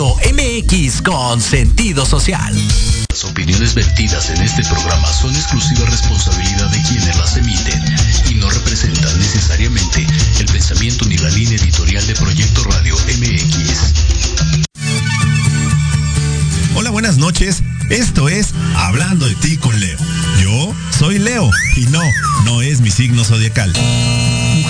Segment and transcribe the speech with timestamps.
[0.00, 2.54] MX con sentido social.
[3.10, 7.82] Las opiniones vertidas en este programa son exclusiva responsabilidad de quienes las emiten
[8.30, 10.06] y no representan necesariamente
[10.40, 13.92] el pensamiento ni la línea editorial de Proyecto Radio MX.
[16.74, 17.62] Hola, buenas noches.
[17.90, 19.98] Esto es Hablando de ti con Leo.
[20.42, 22.02] Yo soy Leo y no,
[22.46, 23.74] no es mi signo zodiacal.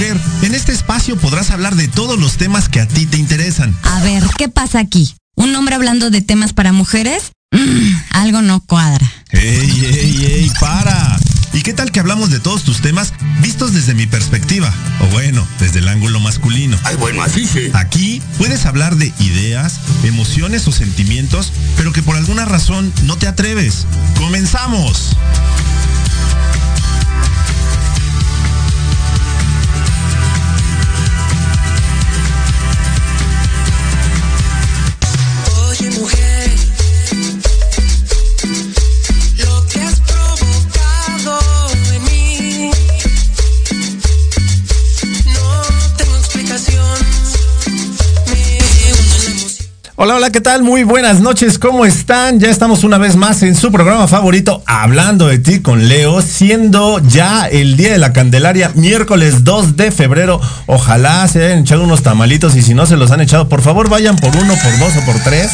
[0.02, 3.72] Mujer, en este espacio podrás hablar de todos los temas que a ti te interesan.
[3.84, 5.14] A ver, ¿qué pasa aquí?
[5.36, 7.30] ¿Un hombre hablando de temas para mujeres?
[7.52, 9.08] Mm, algo no cuadra.
[9.30, 10.52] ¡Ey, ey, ey!
[10.58, 11.20] ¡Para!
[11.52, 14.74] ¿Y qué tal que hablamos de todos tus temas vistos desde mi perspectiva?
[15.02, 16.76] O bueno, desde el ángulo masculino.
[16.82, 17.70] Ay, bueno, así sí.
[17.72, 23.28] Aquí puedes hablar de ideas, emociones o sentimientos, pero que por alguna razón no te
[23.28, 23.86] atreves.
[24.16, 25.16] ¡Comenzamos!
[36.02, 36.31] mujer.
[50.04, 50.64] Hola, hola, ¿qué tal?
[50.64, 52.40] Muy buenas noches, ¿cómo están?
[52.40, 56.99] Ya estamos una vez más en su programa favorito, Hablando de ti con Leo, siendo
[56.99, 60.40] ya el día de la Candelaria, miércoles 2 de febrero.
[60.66, 63.88] Ojalá se hayan echado unos tamalitos y si no se los han echado, por favor
[63.88, 65.52] vayan por uno, por dos o por tres.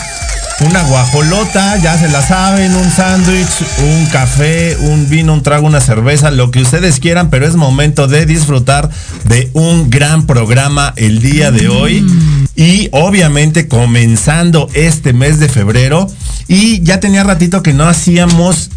[0.61, 3.47] Una guajolota, ya se la saben, un sándwich,
[3.79, 8.09] un café, un vino, un trago, una cerveza, lo que ustedes quieran, pero es momento
[8.09, 8.91] de disfrutar
[9.25, 12.05] de un gran programa el día de hoy.
[12.56, 13.69] Y obviamente
[14.75, 16.11] este mes de febrero.
[16.46, 18.70] Y ya tenía ratito que no hacíamos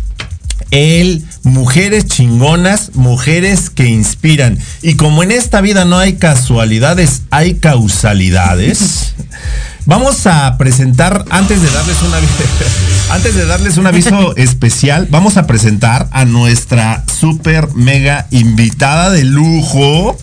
[0.72, 4.58] el mujeres chingonas, mujeres que inspiran.
[4.82, 9.14] Y como en esta vida no hay casualidades, hay causalidades.
[9.86, 12.44] Vamos a presentar, antes de darles un aviso,
[13.10, 19.24] antes de darles un aviso especial, vamos a presentar a nuestra super mega invitada de
[19.24, 20.18] lujo.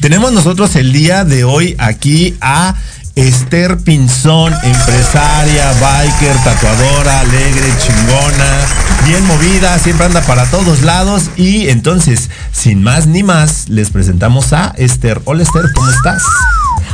[0.00, 2.76] Tenemos nosotros el día de hoy aquí a
[3.16, 8.66] Esther Pinzón, empresaria, biker, tatuadora, alegre, chingona,
[9.06, 11.30] bien movida, siempre anda para todos lados.
[11.36, 15.22] Y entonces, sin más ni más, les presentamos a Esther.
[15.26, 16.24] Hola Esther, ¿cómo estás?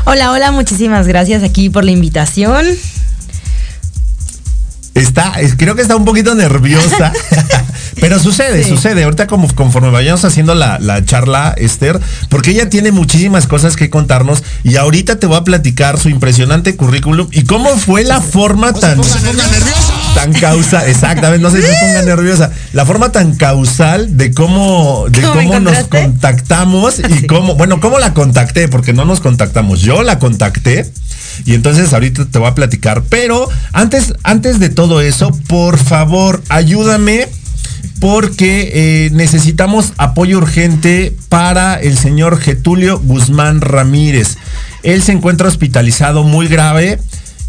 [0.05, 2.67] Hola, hola, muchísimas gracias aquí por la invitación.
[4.93, 7.13] Está, creo que está un poquito nerviosa.
[7.99, 9.05] Pero sucede, sucede.
[9.05, 13.91] Ahorita como conforme vayamos haciendo la, la, charla, Esther, porque ella tiene muchísimas cosas que
[13.91, 18.73] contarnos y ahorita te voy a platicar su impresionante currículum y cómo fue la forma
[18.73, 19.01] tan...
[20.15, 22.51] Tan causa, exactamente, no sé si se ponga nerviosa.
[22.73, 28.13] La forma tan causal de cómo, de cómo nos contactamos y cómo, bueno, cómo la
[28.13, 29.83] contacté, porque no nos contactamos.
[29.83, 30.91] Yo la contacté
[31.45, 33.03] y entonces ahorita te voy a platicar.
[33.09, 37.29] Pero antes, antes de todo eso, por favor, ayúdame
[38.01, 44.37] porque eh, necesitamos apoyo urgente para el señor Getulio Guzmán Ramírez.
[44.83, 46.99] Él se encuentra hospitalizado muy grave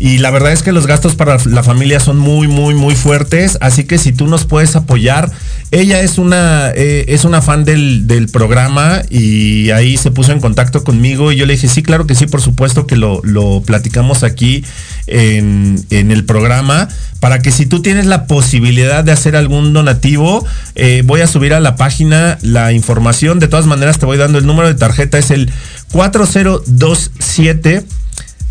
[0.03, 3.59] y la verdad es que los gastos para la familia son muy, muy, muy fuertes.
[3.62, 5.31] Así que si tú nos puedes apoyar,
[5.69, 10.83] ella es una, eh, es una fan del, programa y ahí se puso en contacto
[10.83, 13.21] conmigo y yo le dije, sí, claro que sí, por supuesto que lo,
[13.63, 14.65] platicamos aquí
[15.06, 16.89] en, el programa
[17.19, 20.44] para que si tú tienes la posibilidad de hacer algún donativo,
[20.74, 23.38] eh, voy a subir a la página la información.
[23.38, 25.51] De todas maneras, te voy dando el número de tarjeta, es el
[25.92, 27.86] 4027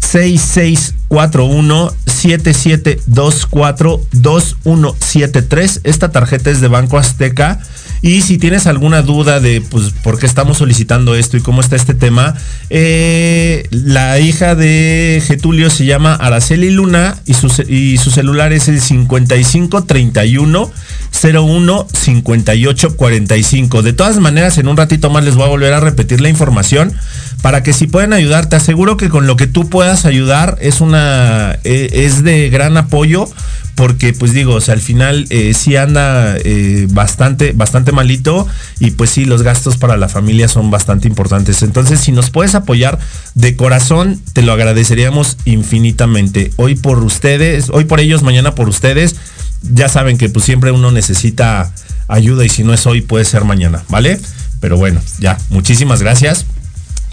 [0.01, 5.81] 6641 7724 2173.
[5.85, 7.61] Esta tarjeta es de Banco Azteca.
[8.03, 11.77] Y si tienes alguna duda de pues, por qué estamos solicitando esto y cómo está
[11.77, 12.35] este tema,
[12.71, 18.69] eh, la hija de Getulio se llama Araceli Luna y su, y su celular es
[18.69, 20.73] el 5531
[21.13, 23.83] 01 58 45.
[23.83, 26.93] De todas maneras, en un ratito más les voy a volver a repetir la información
[27.43, 30.81] para que si pueden ayudar, te aseguro que con lo que tú puedas ayudar es
[30.81, 33.29] una e, es de gran apoyo
[33.81, 38.47] porque pues digo, al final eh, sí anda eh, bastante, bastante malito
[38.79, 41.63] y pues sí, los gastos para la familia son bastante importantes.
[41.63, 42.99] Entonces, si nos puedes apoyar
[43.35, 46.51] de corazón, te lo agradeceríamos infinitamente.
[46.57, 49.17] Hoy por ustedes, hoy por ellos, mañana por ustedes.
[49.63, 51.73] Ya saben que pues siempre uno necesita
[52.09, 54.21] ayuda y si no es hoy, puede ser mañana, ¿vale?
[54.61, 56.47] Pero bueno, ya, muchísimas gracias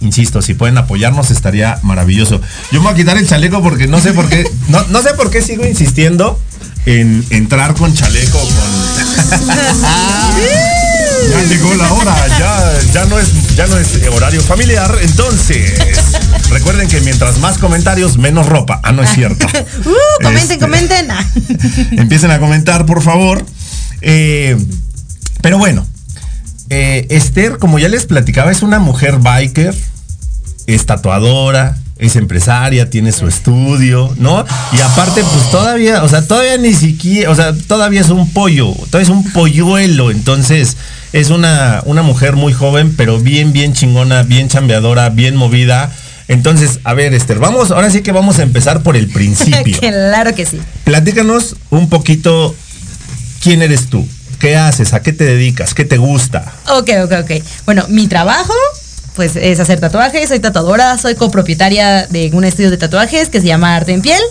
[0.02, 2.42] insisto, si pueden apoyarnos estaría maravilloso.
[2.72, 5.14] Yo me voy a quitar el chaleco porque no sé por qué, no, no sé
[5.14, 6.40] por qué sigo insistiendo
[6.86, 8.48] en entrar con chaleco, con.
[11.29, 14.97] ya llegó la hora, ya, ya, no es, ya no es horario familiar.
[15.01, 15.74] Entonces,
[16.50, 18.79] recuerden que mientras más comentarios, menos ropa.
[18.83, 19.47] Ah, no es cierto.
[19.88, 21.07] Uh, comenten, este, comenten.
[22.00, 23.45] empiecen a comentar, por favor.
[24.01, 24.57] Eh,
[25.41, 25.85] pero bueno,
[26.69, 29.74] eh, Esther, como ya les platicaba, es una mujer biker,
[30.68, 34.45] es tatuadora, es empresaria, tiene su estudio, ¿no?
[34.74, 38.74] Y aparte, pues todavía, o sea, todavía ni siquiera, o sea, todavía es un pollo,
[38.74, 40.77] todavía es un polluelo, entonces
[41.14, 45.92] es una, una mujer muy joven, pero bien, bien chingona, bien chambeadora, bien movida.
[46.28, 49.78] Entonces, a ver, Esther, vamos, ahora sí que vamos a empezar por el principio.
[49.80, 50.60] claro que sí.
[50.84, 52.54] Platícanos un poquito
[53.42, 54.06] quién eres tú,
[54.40, 56.54] qué haces, a qué te dedicas, qué te gusta.
[56.70, 57.32] Ok, ok, ok.
[57.66, 58.54] Bueno, mi trabajo
[59.16, 63.48] pues es hacer tatuajes, soy tatuadora, soy copropietaria de un estudio de tatuajes que se
[63.48, 64.22] llama Arte en Piel.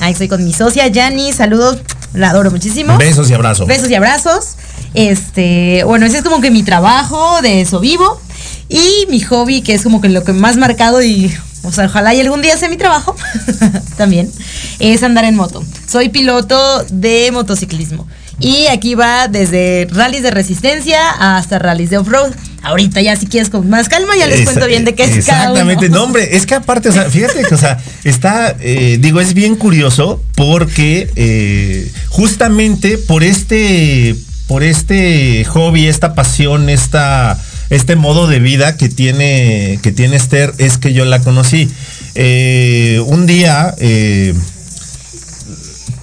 [0.00, 1.78] Ahí estoy con mi socia Yanni, saludos,
[2.14, 2.98] la adoro muchísimo.
[2.98, 3.68] Besos y abrazos.
[3.68, 4.56] Besos y abrazos.
[4.94, 8.20] Este, bueno, ese es como que mi trabajo, de eso vivo.
[8.68, 11.32] Y mi hobby, que es como que lo que más marcado y,
[11.62, 13.14] o sea, ojalá y algún día sea mi trabajo,
[13.96, 14.30] también,
[14.78, 15.62] es andar en moto.
[15.86, 18.06] Soy piloto de motociclismo.
[18.40, 22.32] Y aquí va desde rallies de resistencia hasta rallies de off-road.
[22.62, 25.90] Ahorita ya si quieres con más calma ya les cuento bien de qué es Exactamente,
[25.90, 29.34] no hombre, es que aparte, o sea, fíjate que, o sea, está, eh, digo, es
[29.34, 37.38] bien curioso porque eh, justamente por este, por este hobby, esta pasión, esta,
[37.70, 41.70] este modo de vida que tiene, que tiene Esther, es que yo la conocí.
[42.14, 43.74] Eh, un día,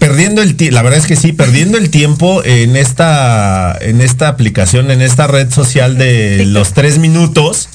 [0.01, 4.29] perdiendo el tiempo, la verdad es que sí, perdiendo el tiempo en esta, en esta
[4.29, 7.69] aplicación, en esta red social de los tres minutos.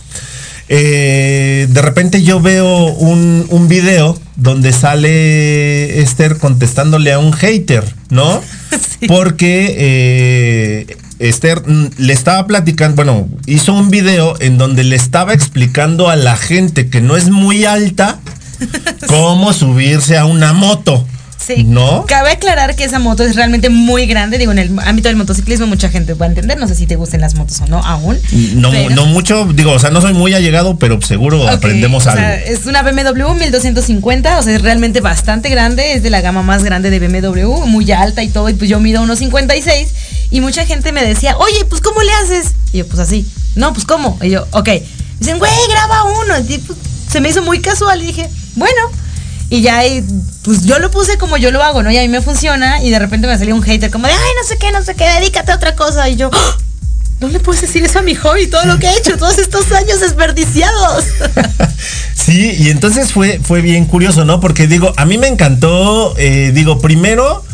[0.69, 7.85] Eh, de repente yo veo un, un, video donde sale Esther contestándole a un hater,
[8.11, 8.43] ¿no?
[9.09, 16.09] Porque eh, Esther le estaba platicando, bueno, hizo un video en donde le estaba explicando
[16.09, 18.21] a la gente que no es muy alta
[19.07, 21.07] cómo subirse a una moto.
[21.47, 21.63] Sí.
[21.63, 22.07] ¿No?
[22.07, 24.37] Cabe aclarar que esa moto es realmente muy grande.
[24.37, 26.59] Digo, en el ámbito del motociclismo mucha gente va a entender.
[26.59, 28.19] No sé si te gusten las motos o no aún.
[28.55, 32.27] No, no mucho, digo, o sea, no soy muy allegado, pero seguro aprendemos algo.
[32.45, 35.93] es una BMW 1250, o sea, es realmente bastante grande.
[35.93, 38.49] Es de la gama más grande de BMW, muy alta y todo.
[38.49, 39.89] Y pues yo mido unos 56.
[40.33, 42.55] Y mucha gente me decía, oye, pues ¿cómo le haces?
[42.73, 43.25] Y yo, pues así.
[43.55, 44.19] No, pues ¿cómo?
[44.21, 44.69] Y yo, ok.
[45.21, 46.35] Dicen, güey, graba uno.
[46.49, 46.77] Y, pues,
[47.09, 48.81] se me hizo muy casual y dije, bueno
[49.49, 50.05] Y ya, y,
[50.43, 51.91] pues yo lo puse como yo lo hago, ¿no?
[51.91, 52.83] Y a mí me funciona.
[52.83, 54.95] Y de repente me salió un hater como de, ay, no sé qué, no sé
[54.95, 56.09] qué, dedícate a otra cosa.
[56.09, 56.57] Y yo, ¡Ah!
[57.21, 59.71] no le puedes decir eso a mi hobby, todo lo que he hecho, todos estos
[59.73, 61.05] años desperdiciados.
[62.15, 64.41] sí, y entonces fue, fue bien curioso, ¿no?
[64.41, 67.45] Porque digo, a mí me encantó, eh, digo, primero,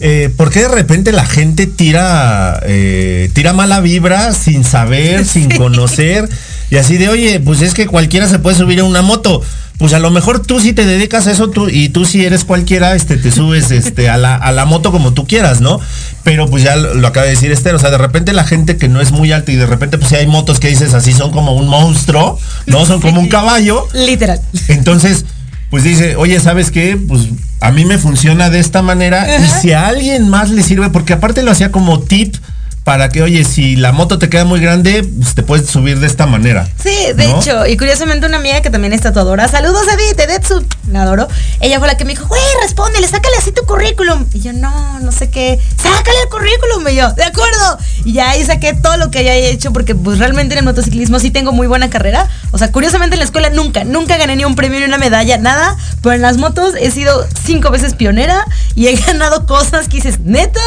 [0.00, 5.50] eh, ¿por qué de repente la gente tira, eh, tira mala vibra sin saber, sin
[5.50, 6.28] conocer?
[6.70, 9.42] Y así de, oye, pues es que cualquiera se puede subir a una moto
[9.80, 12.44] pues a lo mejor tú si te dedicas a eso tú y tú si eres
[12.44, 15.80] cualquiera, este te subes este a la, a la moto como tú quieras, ¿no?
[16.22, 18.88] Pero pues ya lo, acaba de decir Esther, o sea, de repente la gente que
[18.88, 21.30] no es muy alta y de repente pues si hay motos que dices así son
[21.32, 23.88] como un monstruo, no son como un caballo.
[23.94, 24.38] Literal.
[24.68, 25.24] Entonces,
[25.70, 26.98] pues dice, "Oye, ¿sabes qué?
[26.98, 27.28] Pues
[27.60, 31.14] a mí me funciona de esta manera y si a alguien más le sirve porque
[31.14, 32.36] aparte lo hacía como tip
[32.84, 36.06] para que, oye, si la moto te queda muy grande, pues, te puedes subir de
[36.06, 36.68] esta manera.
[36.82, 41.02] Sí, de hecho, y curiosamente una amiga que también es tatuadora, saludos Edith, Edetsu, la
[41.02, 41.28] adoro,
[41.60, 44.24] ella fue la que me dijo, güey, respóndele, sácale así tu currículum.
[44.32, 46.88] Y yo, no, no sé qué, sácale el currículum.
[46.88, 47.78] Y yo, de acuerdo.
[48.04, 51.18] Y ya ahí saqué todo lo que haya hecho, porque pues realmente en el motociclismo
[51.18, 52.28] sí tengo muy buena carrera.
[52.50, 55.38] O sea, curiosamente en la escuela nunca, nunca gané ni un premio ni una medalla,
[55.38, 55.76] nada.
[56.02, 58.44] Pero en las motos he sido cinco veces pionera
[58.74, 60.60] y he ganado cosas que dices, neta.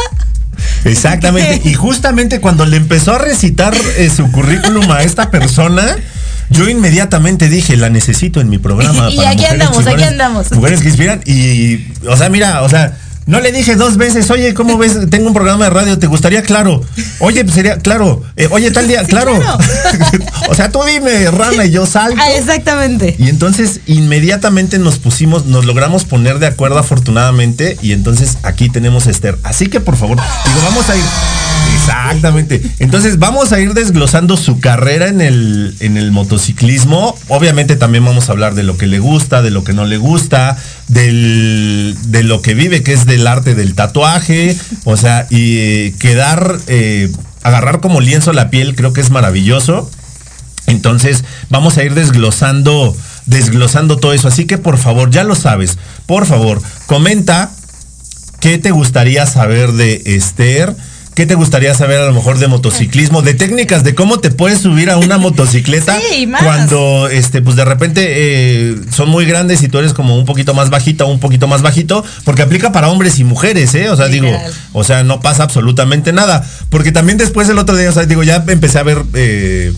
[0.86, 1.62] Exactamente.
[1.70, 5.96] Y justamente cuando le empezó a recitar eh, su currículum a esta persona,
[6.50, 9.10] yo inmediatamente dije, la necesito en mi programa.
[9.12, 10.52] y aquí andamos, aquí andamos.
[10.52, 11.22] Mujeres que inspiran.
[11.26, 15.10] Y, o sea, mira, o sea, no le dije dos veces, oye, ¿cómo ves?
[15.10, 16.44] Tengo un programa de radio, ¿te gustaría?
[16.44, 16.82] Claro.
[17.20, 18.22] Oye, pues sería, claro.
[18.36, 19.40] Eh, oye, tal día, claro.
[20.50, 22.18] o sea, tú dime, rana, y yo salgo.
[22.22, 23.16] Ah, exactamente.
[23.18, 27.78] Y entonces inmediatamente nos pusimos, nos logramos poner de acuerdo afortunadamente.
[27.82, 29.38] Y entonces aquí tenemos a Esther.
[29.44, 31.04] Así que por favor, digo, vamos a ir.
[31.76, 32.62] Exactamente.
[32.80, 37.16] Entonces vamos a ir desglosando su carrera en el, en el motociclismo.
[37.28, 39.98] Obviamente también vamos a hablar de lo que le gusta, de lo que no le
[39.98, 44.56] gusta, del, de lo que vive, que es del arte del tatuaje.
[44.86, 49.90] O sea, y eh, quedar, eh, agarrar como lienzo la piel, creo que es maravilloso.
[50.68, 54.28] Entonces vamos a ir desglosando, desglosando todo eso.
[54.28, 57.52] Así que por favor, ya lo sabes, por favor, comenta
[58.40, 60.76] qué te gustaría saber de Esther
[61.16, 64.60] ¿Qué te gustaría saber a lo mejor de motociclismo, de técnicas, de cómo te puedes
[64.60, 66.00] subir a una motocicleta
[66.44, 70.54] cuando este, pues de repente eh, son muy grandes y tú eres como un poquito
[70.54, 72.04] más bajita o un poquito más bajito?
[72.24, 73.90] Porque aplica para hombres y mujeres, ¿eh?
[73.90, 74.30] O sea, digo,
[74.72, 76.44] o sea, no pasa absolutamente nada.
[76.70, 79.72] Porque también después el otro día, o sea, digo, ya empecé a ver eh,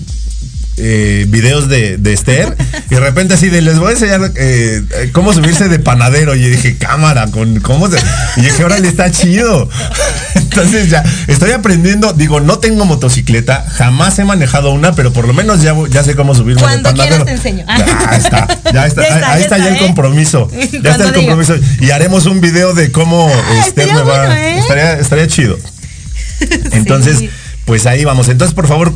[0.77, 2.57] eh, videos de, de, Esther
[2.89, 6.35] y de repente así de les voy a enseñar eh, cómo subirse de panadero.
[6.35, 7.97] Y dije cámara con cómo se
[8.35, 9.69] y dije órale está chido.
[10.35, 15.33] Entonces ya estoy aprendiendo digo no tengo motocicleta jamás he manejado una pero por lo
[15.33, 17.23] menos ya, ya sé cómo subirme de panadero.
[17.23, 17.65] te enseño.
[17.67, 19.01] ya está ya está,
[19.31, 19.79] ahí, está, ya el ¿eh?
[19.79, 20.49] compromiso
[20.83, 21.55] ya está el compromiso.
[21.79, 24.37] Y haremos un video de cómo ah, Esther me va.
[24.57, 25.57] estaría, estaría chido.
[26.71, 27.23] Entonces
[27.63, 28.27] pues ahí vamos.
[28.27, 28.93] Entonces por favor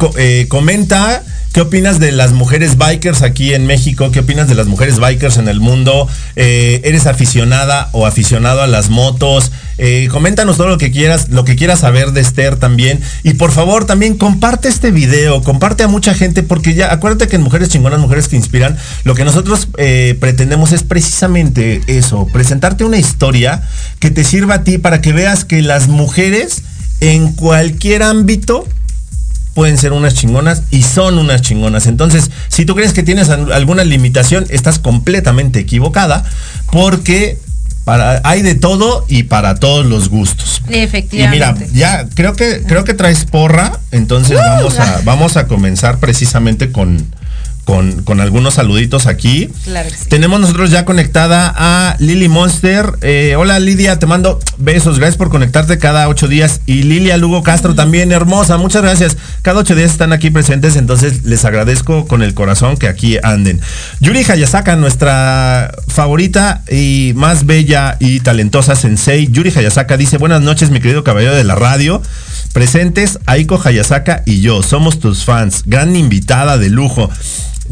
[0.50, 4.12] comenta ¿Qué opinas de las mujeres bikers aquí en México?
[4.12, 6.08] ¿Qué opinas de las mujeres bikers en el mundo?
[6.36, 9.52] Eh, ¿Eres aficionada o aficionado a las motos?
[9.80, 13.02] Eh, coméntanos todo lo que quieras, lo que quieras saber de Esther también.
[13.24, 17.38] Y por favor, también comparte este video, comparte a mucha gente, porque ya acuérdate que
[17.38, 22.84] en Mujeres Chingonas, Mujeres que Inspiran, lo que nosotros eh, pretendemos es precisamente eso, presentarte
[22.84, 23.64] una historia
[24.00, 26.62] que te sirva a ti para que veas que las mujeres
[27.02, 28.68] en cualquier ámbito
[29.60, 31.86] pueden ser unas chingonas y son unas chingonas.
[31.86, 36.24] Entonces, si tú crees que tienes alguna limitación, estás completamente equivocada
[36.72, 37.38] porque
[37.84, 40.62] para, hay de todo y para todos los gustos.
[40.70, 41.66] Efectivamente.
[41.66, 45.48] Y mira, ya creo que creo que traes porra, entonces uh, vamos a vamos a
[45.48, 47.06] comenzar precisamente con
[48.04, 49.50] con, algunos saluditos aquí.
[50.10, 52.94] Tenemos nosotros ya conectada a Lily Monster.
[53.02, 54.98] Eh, hola Lidia, te mando besos.
[54.98, 56.62] Gracias por conectarte cada ocho días.
[56.66, 58.58] Y Lilia Lugo Castro también, hermosa.
[58.58, 59.18] Muchas gracias.
[59.44, 63.62] Cada ocho días están aquí presentes, entonces les agradezco con el corazón que aquí anden.
[64.00, 69.28] Yuri Hayasaka, nuestra favorita y más bella y talentosa sensei.
[69.28, 72.02] Yuri Hayasaka dice, buenas noches, mi querido caballero de la radio.
[72.52, 75.62] Presentes, Aiko Hayasaka y yo, somos tus fans.
[75.68, 77.12] Gran invitada de lujo.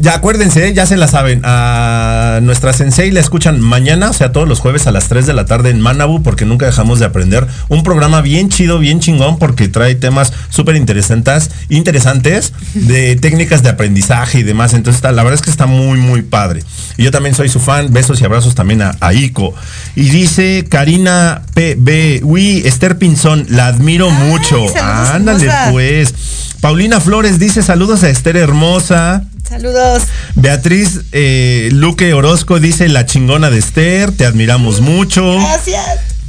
[0.00, 1.42] Ya acuérdense, ya se la saben.
[1.44, 5.32] A nuestra sensei la escuchan mañana, o sea, todos los jueves a las 3 de
[5.32, 7.48] la tarde en Manabu, porque nunca dejamos de aprender.
[7.68, 13.70] Un programa bien chido, bien chingón, porque trae temas súper interesantes, interesantes de técnicas de
[13.70, 14.72] aprendizaje y demás.
[14.72, 16.62] Entonces, la verdad es que está muy, muy padre.
[16.96, 17.92] Y yo también soy su fan.
[17.92, 19.52] Besos y abrazos también a, a Ico.
[19.96, 24.64] Y dice Karina PB, uy, Esther Pinzón, la admiro mucho.
[24.80, 26.14] Ándale, pues.
[26.60, 29.24] Paulina Flores dice saludos a Esther Hermosa.
[29.48, 30.02] Saludos.
[30.34, 35.36] Beatriz eh, Luque Orozco dice la chingona de Esther, te admiramos mucho.
[35.38, 35.82] Gracias.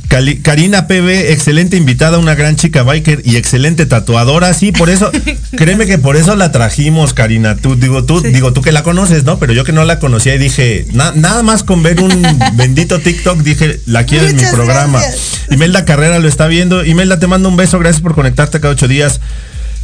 [0.08, 4.54] Cali- Karina PB, excelente invitada, una gran chica biker y excelente tatuadora.
[4.56, 5.12] Sí, por eso,
[5.56, 7.56] créeme que por eso la trajimos, Karina.
[7.58, 9.38] Tú, digo, tú, digo, tú que la conoces, ¿no?
[9.38, 13.00] Pero yo que no la conocía y dije, na- nada más con ver un bendito
[13.00, 15.00] TikTok, dije, la quiero en mi programa.
[15.00, 15.42] gracias.
[15.52, 16.84] Imelda Carrera lo está viendo.
[16.84, 19.20] Imelda, te mando un beso, gracias por conectarte cada ocho días.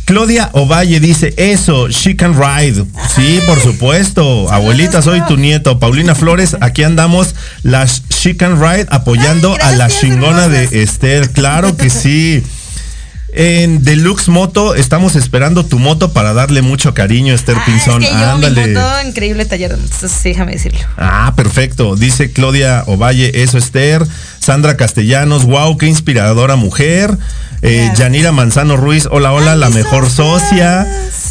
[0.06, 2.86] Claudia Ovalle dice, eso, she can ride.
[3.16, 4.52] Sí, por supuesto.
[4.52, 5.80] Abuelita, soy tu nieto.
[5.80, 7.34] Paulina Flores, aquí andamos,
[7.64, 11.32] las she can ride, apoyando Ay, a la chingona de Esther.
[11.32, 12.44] Claro que sí.
[13.38, 18.02] En Deluxe Moto, estamos esperando tu moto para darle mucho cariño, Esther Ah, Pinzón.
[18.02, 18.68] es que yo, Ándale.
[18.68, 20.80] mi moto, increíble taller sí, déjame decirlo.
[20.98, 21.98] Ah, perfecto.
[21.98, 24.06] Dice Claudia Ovalle, eso Esther.
[24.40, 27.18] Sandra Castellanos, wow, qué inspiradora mujer.
[27.68, 27.92] Eh.
[27.96, 30.88] Yanira Manzano Ruiz, hola, hola, Ay, la mejor socia.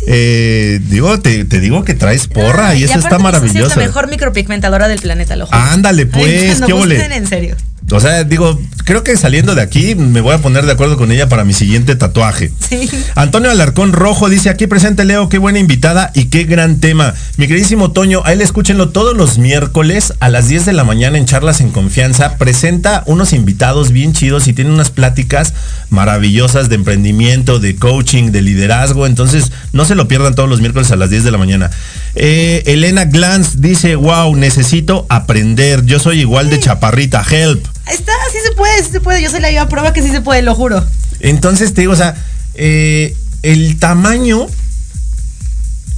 [0.07, 3.71] Eh, digo, te, te digo que traes porra y eso está maravilloso.
[3.71, 5.59] Es la mejor micropigmentadora del planeta, lo juro.
[5.59, 6.95] Ándale, Ay, pues, cuando qué ole.
[6.97, 7.57] gusten, en serio.
[7.91, 11.13] O sea, digo, creo que saliendo de aquí me voy a poner de acuerdo con
[11.13, 12.51] ella para mi siguiente tatuaje.
[12.59, 12.89] Sí.
[13.15, 17.15] Antonio Alarcón Rojo dice, aquí presente Leo, qué buena invitada y qué gran tema.
[17.37, 21.19] Mi queridísimo Toño, a él escúchenlo todos los miércoles a las 10 de la mañana
[21.19, 22.37] en Charlas en Confianza.
[22.39, 25.53] Presenta unos invitados bien chidos y tiene unas pláticas
[25.91, 29.07] maravillosas de emprendimiento, de coaching, de liderazgo.
[29.07, 31.71] Entonces, no se lo pierdan todos los miércoles a las 10 de la mañana.
[32.17, 35.85] Eh, Elena Glantz dice, wow, necesito aprender.
[35.85, 37.67] Yo soy igual de chaparrita, help.
[37.91, 39.23] Está, sí se puede, sí se puede.
[39.23, 40.85] Yo soy la viva prueba que sí se puede, lo juro.
[41.21, 42.17] Entonces te digo, o sea,
[42.55, 44.47] eh, el tamaño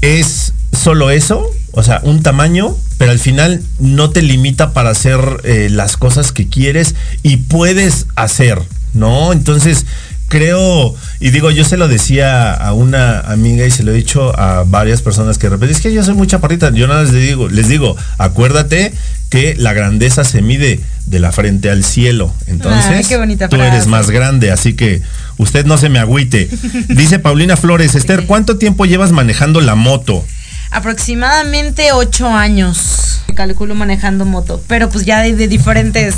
[0.01, 5.21] es solo eso, o sea, un tamaño, pero al final no te limita para hacer
[5.45, 8.63] eh, las cosas que quieres y puedes hacer,
[8.95, 9.33] ¿no?
[9.33, 9.85] Entonces
[10.29, 14.39] creo, y digo, yo se lo decía a una amiga y se lo he dicho
[14.39, 17.49] a varias personas que repente, es que yo soy muy chaparrita, yo nada les digo,
[17.49, 18.93] les digo, acuérdate
[19.31, 24.11] que la grandeza se mide de la frente al cielo, entonces Ay, tú eres más
[24.11, 25.03] grande, así que
[25.39, 26.49] usted no se me agüite.
[26.89, 30.25] Dice Paulina Flores, Esther, ¿cuánto tiempo llevas manejando la moto?
[30.71, 33.21] Aproximadamente ocho años.
[33.35, 34.63] Calculo manejando moto.
[34.67, 36.15] Pero pues ya de, de diferentes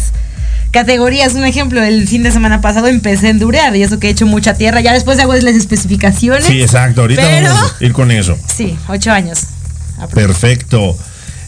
[0.78, 1.34] categorías.
[1.34, 4.26] Un ejemplo, el fin de semana pasado empecé a endurear y eso que he hecho
[4.26, 4.80] mucha tierra.
[4.80, 6.44] Ya después hago las especificaciones.
[6.46, 8.38] Sí, exacto, ahorita Pero- vamos a ir con eso.
[8.56, 9.40] Sí, ocho años.
[10.14, 10.96] Perfecto.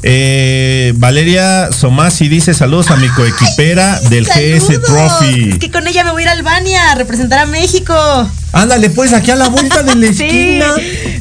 [0.03, 4.79] Eh, Valeria Somasi dice saludos a mi coequipera del GS.
[4.81, 5.51] Trophy.
[5.51, 7.95] Es que con ella me voy a ir a Albania a representar a México.
[8.53, 10.25] Ándale, pues aquí a la vuelta de la Sí.
[10.25, 10.66] esquina.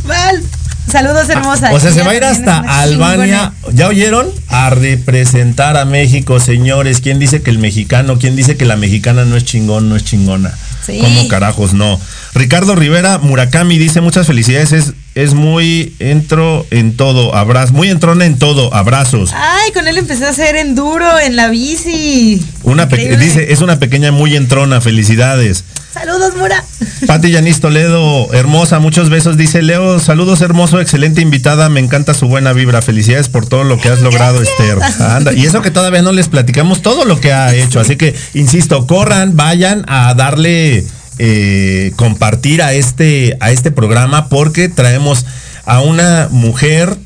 [0.05, 0.41] Val.
[0.89, 1.71] Saludos, hermosa.
[1.71, 3.53] O sea, se va a ir hasta Albania.
[3.73, 4.27] ¿Ya oyeron?
[4.47, 6.99] A representar a México, señores.
[7.01, 10.03] ¿Quién dice que el mexicano, quién dice que la mexicana no es chingón, no es
[10.03, 10.51] chingona?
[10.85, 10.99] Sí.
[11.01, 11.99] ¿Cómo carajos no?
[12.33, 14.71] Ricardo Rivera Murakami dice muchas felicidades.
[14.71, 17.35] Es, es muy entro en todo.
[17.35, 17.71] Abrazos.
[17.71, 18.73] Muy entrona en todo.
[18.73, 19.31] Abrazos.
[19.33, 22.43] Ay, con él empecé a hacer enduro en la bici.
[22.63, 24.81] Una dice, es una pequeña muy entrona.
[24.81, 25.63] Felicidades.
[25.91, 26.63] Saludos, Mura.
[27.07, 29.37] Pati Yanis Toledo, hermosa, muchos besos.
[29.37, 32.83] Dice Leo, saludos hermoso, excelente invitada, me encanta su buena vibra.
[32.83, 34.77] Felicidades por todo lo que has logrado, Esther.
[34.99, 37.79] Anda, y eso que todavía no les platicamos todo lo que ha hecho.
[37.79, 40.68] Así que, insisto, corran, vayan a darle
[41.17, 45.25] eh, compartir a este, a este programa porque traemos
[45.65, 46.97] a una mujer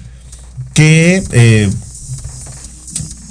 [0.74, 1.70] que eh,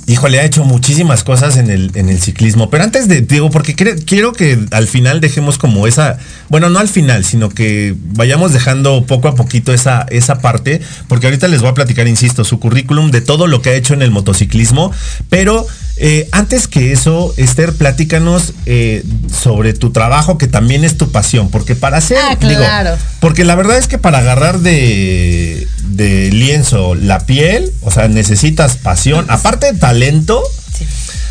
[0.07, 2.69] híjole, ha hecho muchísimas cosas en el, en el ciclismo.
[2.69, 6.19] Pero antes de, digo, porque cre- quiero que al final dejemos como esa,
[6.49, 11.29] bueno, no al final, sino que vayamos dejando poco a poquito esa, esa parte, porque
[11.29, 14.03] ahorita les voy a platicar, insisto, su currículum de todo lo que ha hecho en
[14.03, 14.93] el motociclismo.
[15.31, 15.67] Pero
[15.97, 19.05] eh, antes que eso, Esther, platícanos eh,
[19.43, 22.97] sobre tu trabajo, que también es tu pasión, porque para hacer, Ah, digo, claro.
[23.21, 28.77] porque la verdad es que para agarrar de, de lienzo la piel, o sea, necesitas
[28.77, 30.43] pasión, aparte de talento,
[30.77, 30.87] Sí.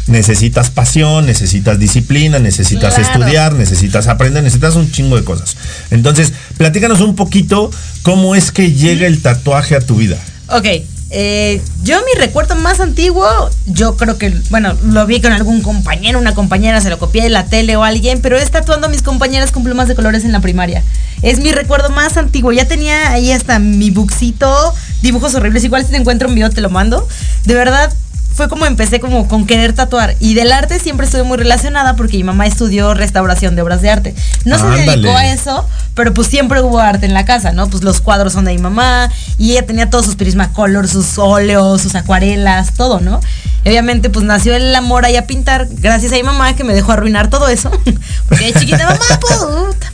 [0.08, 3.12] necesitas pasión, necesitas disciplina, necesitas Claro.
[3.12, 5.56] estudiar, necesitas aprender, necesitas un chingo de cosas.
[5.90, 7.72] Entonces, platícanos un poquito
[8.04, 10.18] cómo es que llega el tatuaje a tu vida.
[10.50, 10.66] Ok.
[11.14, 13.28] Eh, yo mi recuerdo más antiguo,
[13.66, 17.30] yo creo que, bueno, lo vi con algún compañero, una compañera, se lo copié de
[17.30, 20.32] la tele o alguien, pero es tatuando a mis compañeras con plumas de colores en
[20.32, 20.84] la primaria.
[21.22, 22.52] Es mi recuerdo más antiguo.
[22.54, 25.64] Ya tenía ahí hasta mi buxito, dibujos horribles.
[25.64, 27.08] Igual si te encuentro un video te lo mando.
[27.44, 27.94] De verdad,
[28.42, 30.16] fue como empecé como con querer tatuar.
[30.20, 33.92] Y del arte siempre estuve muy relacionada porque mi mamá estudió restauración de obras de
[33.92, 34.16] arte.
[34.46, 34.98] No se Ándale.
[34.98, 37.70] dedicó a eso, pero pues siempre hubo arte en la casa, ¿no?
[37.70, 41.84] Pues los cuadros son de mi mamá y ella tenía todos sus Prismacolor, sus óleos,
[41.84, 43.20] sus acuarelas, todo, ¿no?
[43.64, 46.74] Y obviamente pues nació el amor ahí a pintar gracias a mi mamá que me
[46.74, 47.70] dejó arruinar todo eso.
[48.28, 49.46] Porque de chiquita, mamá, pues,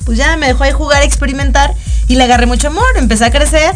[0.06, 1.74] pues ya me dejó ahí jugar, experimentar
[2.08, 3.76] Y le agarré mucho amor, empecé a crecer.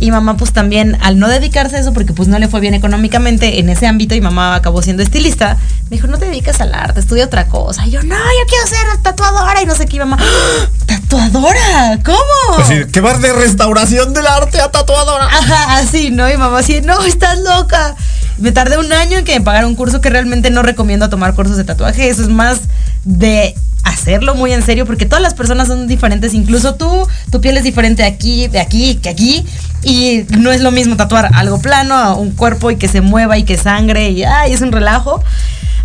[0.00, 2.74] Y mamá pues también al no dedicarse a eso, porque pues no le fue bien
[2.74, 6.74] económicamente en ese ámbito y mamá acabó siendo estilista, me dijo, no te dediques al
[6.74, 7.86] arte, estudia otra cosa.
[7.86, 10.68] Y yo, no, yo quiero ser tatuadora y no sé qué, y mamá, ¡Ah!
[10.86, 11.98] ¿tatuadora?
[12.04, 12.56] ¿Cómo?
[12.56, 15.26] Pues ¿qué vas de restauración del arte a tatuadora?
[15.26, 16.30] Ajá, así, ¿no?
[16.30, 17.96] Y mamá así, no, estás loca.
[18.38, 21.34] Me tardé un año en que me pagara un curso que realmente no recomiendo tomar
[21.34, 22.08] cursos de tatuaje.
[22.08, 22.60] Eso es más
[23.04, 27.56] de hacerlo muy en serio porque todas las personas son diferentes, incluso tú, tu piel
[27.56, 29.46] es diferente aquí, de aquí, que aquí
[29.82, 33.38] y no es lo mismo tatuar algo plano a un cuerpo y que se mueva
[33.38, 35.22] y que sangre y ay, es un relajo.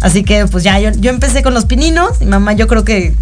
[0.02, 3.16] Así que pues ya yo, yo empecé con los pininos y mamá yo creo que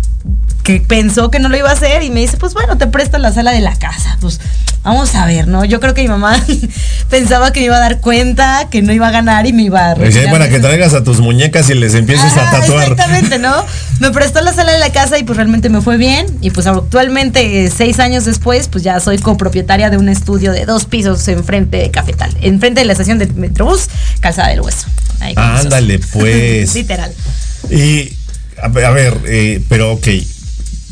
[0.63, 3.17] que pensó que no lo iba a hacer y me dice, pues bueno, te presto
[3.17, 4.17] la sala de la casa.
[4.21, 4.39] Pues
[4.84, 5.65] vamos a ver, ¿no?
[5.65, 6.43] Yo creo que mi mamá
[7.10, 9.91] pensaba que me iba a dar cuenta, que no iba a ganar y me iba
[9.91, 9.95] a...
[9.95, 12.91] Pues sí, para que traigas a tus muñecas y les empieces a tatuar.
[12.91, 13.65] Exactamente, ¿no?
[13.99, 16.27] Me prestó la sala de la casa y pues realmente me fue bien.
[16.41, 20.65] Y pues actualmente, eh, seis años después, pues ya soy copropietaria de un estudio de
[20.65, 24.88] dos pisos enfrente de Cafetal, enfrente de la estación del Metrobús, Calzada del Hueso.
[25.19, 25.34] Ahí.
[25.36, 26.75] Ándale, pues.
[26.75, 27.12] Literal.
[27.69, 28.13] Y,
[28.62, 30.08] a ver, a ver, eh, pero ok.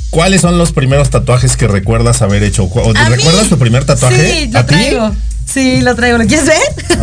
[0.09, 2.63] ¿Cuáles son los primeros tatuajes que recuerdas haber hecho?
[2.63, 3.15] ¿O te ¿A mí?
[3.15, 4.43] recuerdas tu primer tatuaje?
[4.45, 4.73] Sí, lo ¿A ti?
[4.73, 5.15] traigo.
[5.45, 6.17] Sí, lo traigo.
[6.17, 6.99] ¿Lo quieres ver?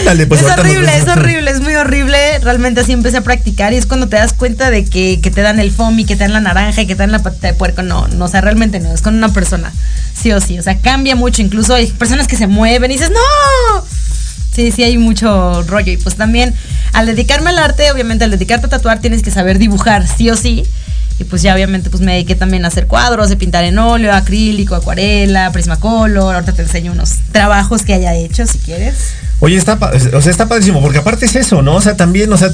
[0.00, 2.38] Ándale, pues es horrible, es horrible, es muy horrible.
[2.40, 5.42] Realmente así empecé a practicar y es cuando te das cuenta de que, que te
[5.42, 7.54] dan el foamy, que te dan la naranja y que te dan la patita de
[7.54, 7.82] puerco.
[7.82, 9.72] No, no, o sea, realmente no, es con una persona.
[10.20, 11.42] Sí o sí, o sea, cambia mucho.
[11.42, 13.84] Incluso hay personas que se mueven y dices, ¡no!
[14.54, 15.92] Sí, sí, hay mucho rollo.
[15.92, 16.54] Y pues también,
[16.92, 20.36] al dedicarme al arte, obviamente al dedicarte a tatuar, tienes que saber dibujar, sí o
[20.36, 20.64] sí.
[21.18, 24.12] Y pues ya obviamente pues me dediqué también a hacer cuadros, de pintar en óleo,
[24.12, 26.34] acrílico, acuarela, prismacolor.
[26.34, 29.12] Ahorita te enseño unos trabajos que haya hecho, si quieres.
[29.40, 29.78] Oye, está,
[30.12, 31.76] o sea, está padrísimo, porque aparte es eso, ¿no?
[31.76, 32.50] O sea, también, o sea,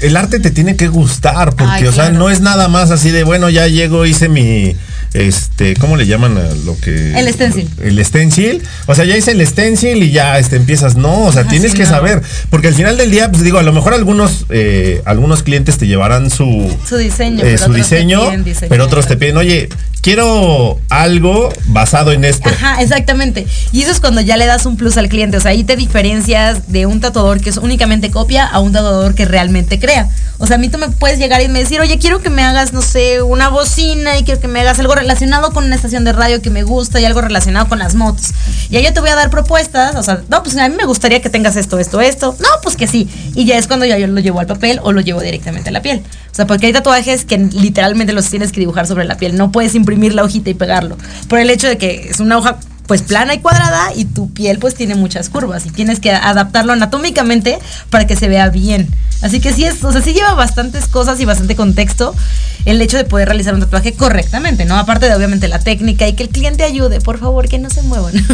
[0.00, 2.18] el arte te tiene que gustar, porque, Ay, o sea, claro.
[2.18, 4.76] no es nada más así de, bueno, ya llego, hice mi,
[5.14, 7.18] este, ¿cómo le llaman a lo que?
[7.18, 7.68] El stencil.
[7.82, 8.62] El stencil.
[8.86, 11.72] O sea, ya hice el stencil y ya, este, empiezas, no, o sea, Ajá, tienes
[11.72, 11.90] sí, que no.
[11.90, 15.78] saber, porque al final del día, pues digo, a lo mejor algunos, eh, algunos clientes
[15.78, 18.20] te llevarán su, Su diseño, eh, pero su otros diseño.
[18.68, 19.68] pero otros te piden, oye,
[20.06, 22.48] quiero algo basado en esto.
[22.48, 23.44] Ajá, exactamente.
[23.72, 25.36] Y eso es cuando ya le das un plus al cliente.
[25.36, 29.16] O sea, ahí te diferencias de un tatuador que es únicamente copia a un tatuador
[29.16, 30.08] que realmente crea.
[30.38, 32.44] O sea, a mí tú me puedes llegar y me decir, oye, quiero que me
[32.44, 36.04] hagas, no sé, una bocina y quiero que me hagas algo relacionado con una estación
[36.04, 38.26] de radio que me gusta y algo relacionado con las motos.
[38.70, 39.96] Y ahí yo te voy a dar propuestas.
[39.96, 42.36] O sea, no, pues a mí me gustaría que tengas esto, esto, esto.
[42.38, 43.08] No, pues que sí.
[43.34, 45.72] Y ya es cuando ya yo lo llevo al papel o lo llevo directamente a
[45.72, 46.04] la piel.
[46.36, 49.38] O sea, porque hay tatuajes que literalmente los tienes que dibujar sobre la piel.
[49.38, 50.98] No puedes imprimir la hojita y pegarlo.
[51.28, 54.58] Por el hecho de que es una hoja pues plana y cuadrada y tu piel
[54.58, 57.58] pues tiene muchas curvas y tienes que adaptarlo anatómicamente
[57.90, 58.88] para que se vea bien.
[59.22, 62.14] Así que sí es, o sea, sí lleva bastantes cosas y bastante contexto
[62.66, 64.76] el hecho de poder realizar un tatuaje correctamente, ¿no?
[64.76, 67.82] Aparte de obviamente la técnica y que el cliente ayude, por favor, que no se
[67.82, 68.12] muevan.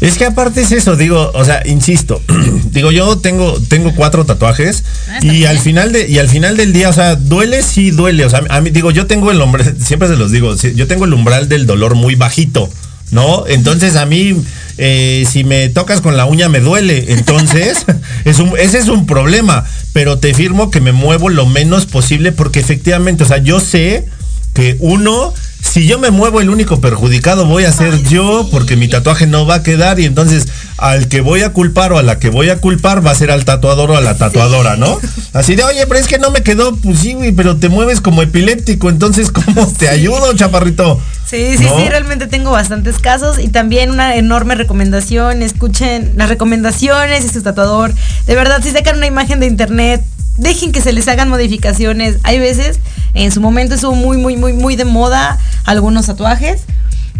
[0.00, 2.20] Es que aparte es eso, digo, o sea, insisto,
[2.72, 5.46] digo, yo tengo, tengo cuatro tatuajes Ah, y bien.
[5.48, 8.24] al final de, y al final del día, o sea, duele, sí duele.
[8.26, 11.04] O sea, a mí, digo, yo tengo el umbral, siempre se los digo, yo tengo
[11.06, 12.68] el umbral del dolor muy bajito,
[13.14, 13.46] ¿no?
[13.46, 14.36] Entonces a mí,
[14.76, 17.12] eh, si me tocas con la uña me duele.
[17.12, 17.86] Entonces,
[18.26, 19.64] es un, ese es un problema.
[19.94, 24.06] Pero te firmo que me muevo lo menos posible porque efectivamente, o sea, yo sé
[24.54, 28.86] que uno, si yo me muevo, el único perjudicado voy a ser yo, porque mi
[28.86, 30.46] tatuaje no va a quedar, y entonces
[30.78, 33.32] al que voy a culpar o a la que voy a culpar va a ser
[33.32, 35.00] al tatuador o a la tatuadora, ¿no?
[35.32, 38.00] Así de, oye, pero es que no me quedó, pues sí, güey, pero te mueves
[38.00, 41.00] como epiléptico, entonces, ¿cómo te ayudo, chaparrito?
[41.34, 41.76] Sí, sí, ¿No?
[41.76, 47.42] sí, realmente tengo bastantes casos y también una enorme recomendación, escuchen las recomendaciones y su
[47.42, 47.92] tatuador.
[48.26, 50.04] De verdad, si sacan una imagen de internet,
[50.36, 52.18] dejen que se les hagan modificaciones.
[52.22, 52.78] Hay veces,
[53.14, 56.62] en su momento estuvo muy, muy, muy, muy de moda algunos tatuajes.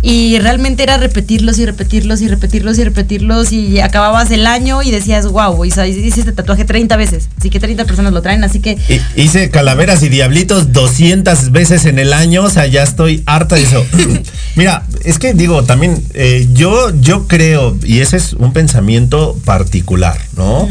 [0.06, 4.90] Y realmente era repetirlos y repetirlos y repetirlos y repetirlos y acababas el año y
[4.90, 7.30] decías, wow, hice este tatuaje 30 veces.
[7.38, 11.86] Así que 30 personas lo traen, así que Hi- Hice calaveras y diablitos 200 veces
[11.86, 13.82] en el año, o sea, ya estoy harta de eso.
[14.56, 20.18] Mira, es que digo, también eh, yo, yo creo, y ese es un pensamiento particular,
[20.36, 20.68] ¿no?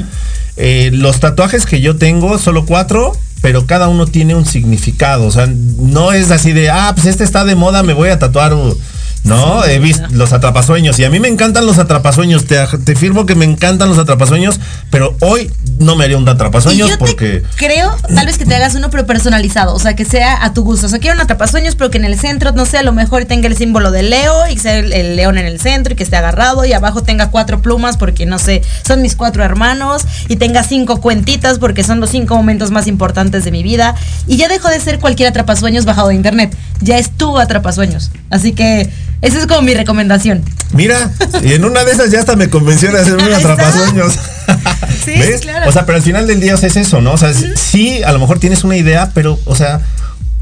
[0.58, 5.32] Eh, los tatuajes que yo tengo, solo cuatro, pero cada uno tiene un significado, o
[5.32, 8.54] sea, no es así de, ah, pues este está de moda, me voy a tatuar.
[8.54, 8.78] uh,
[9.24, 12.46] No, he visto los atrapasueños y a mí me encantan los atrapasueños.
[12.46, 14.60] Te, te firmo que me encantan los atrapasueños,
[14.90, 17.42] pero hoy no me haría un Y atrapasueños yo porque.
[17.42, 19.74] te creo, tal vez que te hagas uno, pero personalizado.
[19.74, 20.88] O sea, que sea a tu gusto.
[20.88, 23.26] O sea, quiero un atrapasueños, pero que en el centro, no sé, a lo mejor
[23.26, 25.96] tenga el símbolo de Leo y que sea el, el león en el centro y
[25.96, 30.04] que esté agarrado y abajo tenga cuatro plumas porque, no sé, son mis cuatro hermanos
[30.28, 33.96] y tenga cinco cuentitas porque son los cinco momentos más importantes de mi vida.
[34.28, 36.56] Y ya dejó de ser cualquier atrapasueños bajado de internet.
[36.82, 38.12] ya es tu atrapasueños.
[38.30, 38.90] Así que
[39.24, 40.44] esa es como mi recomendación.
[40.74, 41.12] Mira,
[41.44, 44.14] y en una de esas ya hasta me convenció de hacer un atrapasueños.
[45.04, 45.42] Sí, ¿Ves?
[45.42, 45.70] claro.
[45.70, 47.14] O sea, pero al final del día o sea, es eso, ¿no?
[47.14, 49.82] O sea, sí, a lo mejor tienes una idea, pero, o sea,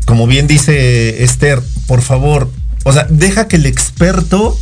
[0.06, 2.52] como bien dice Esther, por favor,
[2.84, 4.56] o sea, deja que el experto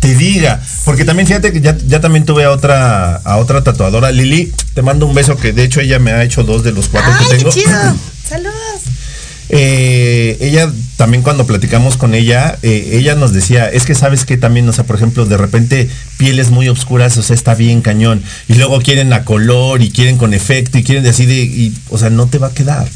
[0.00, 0.60] te diga.
[0.84, 4.80] Porque también fíjate que ya, ya también tuve a otra, a otra tatuadora, Lili, te
[4.82, 7.26] mando un beso que de hecho ella me ha hecho dos de los cuatro ¡Ay,
[7.26, 7.50] que tengo.
[7.50, 7.96] qué chido!
[8.28, 8.54] ¡Saludos!
[9.54, 14.38] Eh, ella también cuando platicamos con ella, eh, ella nos decía, es que sabes que
[14.38, 18.22] también, o sea, por ejemplo, de repente pieles muy oscuras, o sea, está bien cañón,
[18.48, 22.08] y luego quieren a color y quieren con efecto y quieren decir, y, o sea,
[22.08, 22.88] no te va a quedar.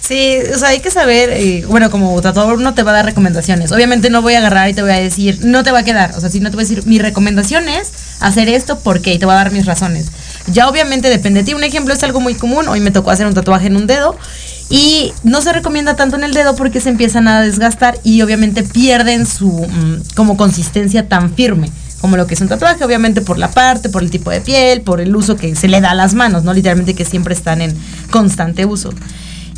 [0.00, 3.04] Sí, o sea, hay que saber, eh, bueno, como tatuador uno te va a dar
[3.04, 3.70] recomendaciones.
[3.70, 6.16] Obviamente no voy a agarrar y te voy a decir, no te va a quedar.
[6.16, 9.20] O sea, si no te voy a decir, mi recomendación es hacer esto porque y
[9.20, 10.06] te voy a dar mis razones.
[10.48, 11.54] Ya obviamente depende de ti.
[11.54, 12.66] Un ejemplo es algo muy común.
[12.66, 14.16] Hoy me tocó hacer un tatuaje en un dedo
[14.70, 18.62] y no se recomienda tanto en el dedo porque se empiezan a desgastar y obviamente
[18.62, 23.36] pierden su mm, como consistencia tan firme como lo que es un tatuaje, obviamente por
[23.36, 25.94] la parte, por el tipo de piel, por el uso que se le da a
[25.94, 26.54] las manos, ¿no?
[26.54, 27.76] Literalmente que siempre están en
[28.10, 28.94] constante uso.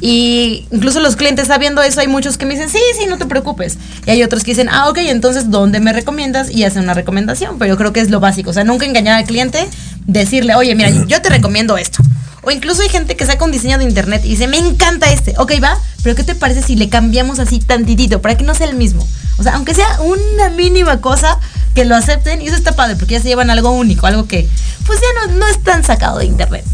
[0.01, 3.27] Y incluso los clientes sabiendo eso, hay muchos que me dicen, sí, sí, no te
[3.27, 3.79] preocupes.
[4.05, 6.51] Y hay otros que dicen, ah, ok, entonces, ¿dónde me recomiendas?
[6.51, 7.57] Y hacen una recomendación.
[7.61, 8.51] Pero yo creo que es lo básico.
[8.51, 9.69] O sea, nunca engañar al cliente,
[10.09, 12.03] decirle, oye, mira, yo te recomiendo esto.
[12.43, 15.35] O incluso hay gente que saca un diseño de internet y dice, me encanta este.
[15.39, 18.69] Ok, va, pero ¿qué te parece si le cambiamos así tantitito para que no sea
[18.69, 19.07] el mismo?
[19.39, 21.39] O sea, aunque sea una mínima cosa,
[21.75, 24.49] que lo acepten y eso está padre porque ya se llevan algo único, algo que
[24.87, 26.65] pues ya no, no es tan sacado de internet.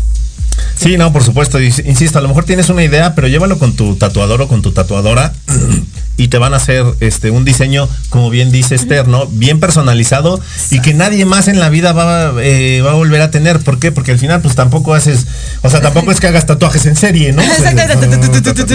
[0.76, 1.60] Sí, no, por supuesto.
[1.60, 4.72] Insisto, a lo mejor tienes una idea, pero llévalo con tu tatuador o con tu
[4.72, 5.32] tatuadora
[6.18, 9.26] y te van a hacer este un diseño, como bien dice Esther, ¿no?
[9.26, 13.30] Bien personalizado y que nadie más en la vida va, eh, va a volver a
[13.30, 13.60] tener.
[13.60, 13.92] ¿Por qué?
[13.92, 15.26] Porque al final, pues tampoco haces,
[15.62, 17.40] o sea, tampoco es que hagas tatuajes en serie, ¿no?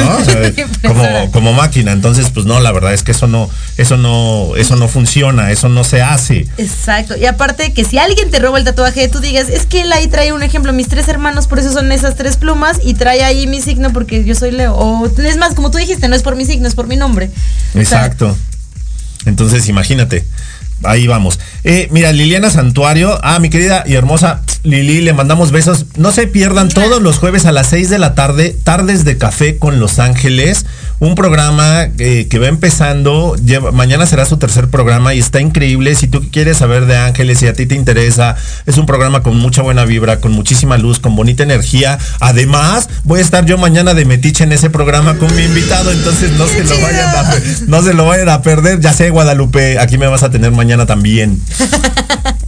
[0.05, 0.17] ¿No?
[0.17, 0.53] O sea,
[0.87, 1.91] como, como máquina.
[1.91, 5.67] Entonces, pues no, la verdad es que eso no, eso no, eso no funciona, eso
[5.67, 6.47] no se hace.
[6.57, 7.17] Exacto.
[7.17, 10.07] Y aparte que si alguien te roba el tatuaje, tú digas, es que él ahí
[10.07, 13.47] trae un ejemplo, mis tres hermanos, por eso son esas tres plumas, y trae ahí
[13.47, 14.75] mi signo porque yo soy Leo.
[14.75, 17.32] O es más, como tú dijiste, no es por mi signo, es por mi nombre.
[17.75, 18.37] Exacto.
[19.25, 20.25] Entonces, imagínate.
[20.83, 21.39] Ahí vamos.
[21.63, 23.17] Eh, mira, Liliana Santuario.
[23.23, 25.85] Ah, mi querida y hermosa Lili, le mandamos besos.
[25.97, 29.57] No se pierdan todos los jueves a las 6 de la tarde, Tardes de Café
[29.57, 30.65] con Los Ángeles.
[31.03, 33.35] Un programa eh, que va empezando.
[33.73, 35.95] mañana será su tercer programa y está increíble.
[35.95, 39.35] Si tú quieres saber de ángeles y a ti te interesa, es un programa con
[39.35, 41.99] mucha buena vibra, con muchísima luz, con bonita energía.
[42.21, 45.91] Además, voy a estar yo mañana de metiche en ese programa con mi invitado.
[45.91, 47.35] Entonces no se lo vayan a,
[47.67, 48.79] no se lo vayan a perder.
[48.79, 51.41] Ya sé, Guadalupe, aquí me vas a tener mañana también.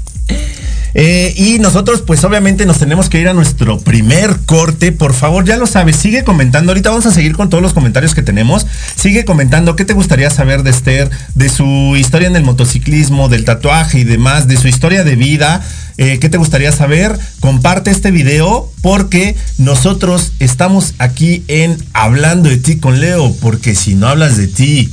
[0.97, 4.93] Eh, y nosotros, pues obviamente nos tenemos que ir a nuestro primer corte.
[4.93, 6.71] Por favor, ya lo sabes, sigue comentando.
[6.71, 8.65] Ahorita vamos a seguir con todos los comentarios que tenemos.
[8.95, 13.43] Sigue comentando qué te gustaría saber de Esther, de su historia en el motociclismo, del
[13.43, 15.61] tatuaje y demás, de su historia de vida.
[15.97, 17.19] Eh, ¿Qué te gustaría saber?
[17.41, 23.35] Comparte este video porque nosotros estamos aquí en Hablando de ti con Leo.
[23.41, 24.89] Porque si no hablas de ti,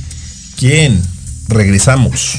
[0.56, 1.00] ¿quién?
[1.46, 2.38] Regresamos.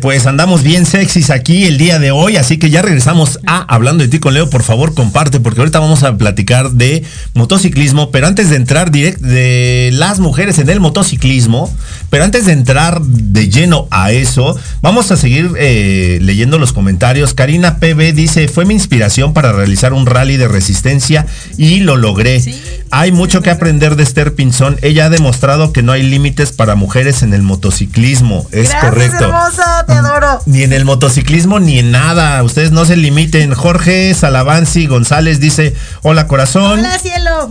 [0.00, 4.02] Pues andamos bien sexys aquí el día de hoy, así que ya regresamos a Hablando
[4.02, 8.26] de ti con Leo, por favor comparte, porque ahorita vamos a platicar de motociclismo, pero
[8.26, 11.72] antes de entrar direct de las mujeres en el motociclismo,
[12.10, 17.34] pero antes de entrar de lleno a eso, vamos a seguir eh, leyendo los comentarios.
[17.34, 22.42] Karina PB dice, fue mi inspiración para realizar un rally de resistencia y lo logré.
[22.90, 26.74] hay mucho que aprender de Esther Pinzón, ella ha demostrado que no hay límites para
[26.74, 29.24] mujeres en el motociclismo, es Gracias, correcto.
[29.24, 30.40] hermosa, te adoro.
[30.46, 32.42] Ni en el motociclismo ni en nada.
[32.42, 33.54] Ustedes no se limiten.
[33.54, 36.80] Jorge Salavanzi González dice, hola corazón.
[36.80, 37.50] Hola, cielo.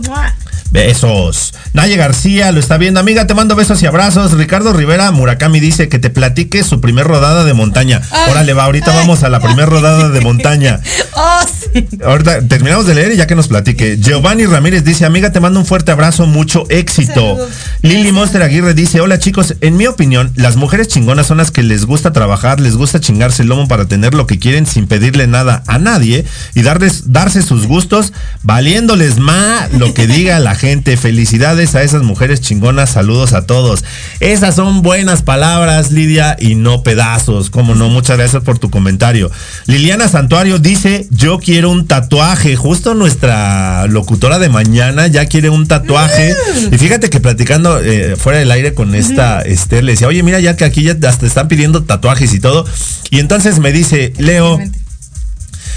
[0.70, 1.54] Besos.
[1.72, 3.00] Naye García lo está viendo.
[3.00, 4.32] Amiga, te mando besos y abrazos.
[4.32, 8.02] Ricardo Rivera Murakami dice que te platique su primer rodada de montaña.
[8.10, 8.96] Ay, Órale, va, ahorita ay.
[8.98, 10.80] vamos a la primer rodada de montaña.
[11.20, 11.40] Oh,
[11.74, 11.88] sí.
[12.04, 13.98] Ahorita terminamos de leer y ya que nos platique.
[13.98, 17.34] Giovanni Ramírez dice, amiga, te mando un fuerte abrazo, mucho éxito.
[17.34, 17.50] Saludos.
[17.82, 21.64] Lili Monster Aguirre dice, hola chicos, en mi opinión, las mujeres chingonas son las que
[21.64, 25.26] les gusta trabajar, les gusta chingarse el lomo para tener lo que quieren sin pedirle
[25.26, 28.12] nada a nadie y darles, darse sus gustos,
[28.44, 30.96] valiéndoles más lo que diga la gente.
[30.98, 33.84] Felicidades a esas mujeres chingonas, saludos a todos.
[34.20, 37.48] Esas son buenas palabras, Lidia, y no pedazos.
[37.48, 39.30] Como no, muchas gracias por tu comentario.
[39.66, 42.56] Liliana Santuario dice, yo quiero un tatuaje.
[42.56, 46.34] Justo nuestra locutora de mañana ya quiere un tatuaje.
[46.70, 50.40] Y fíjate que platicando eh, fuera del aire con esta Esther, le decía, oye, mira,
[50.40, 52.66] ya que aquí ya hasta están pidiendo tatuajes y todo.
[53.10, 54.58] Y entonces me dice, Leo,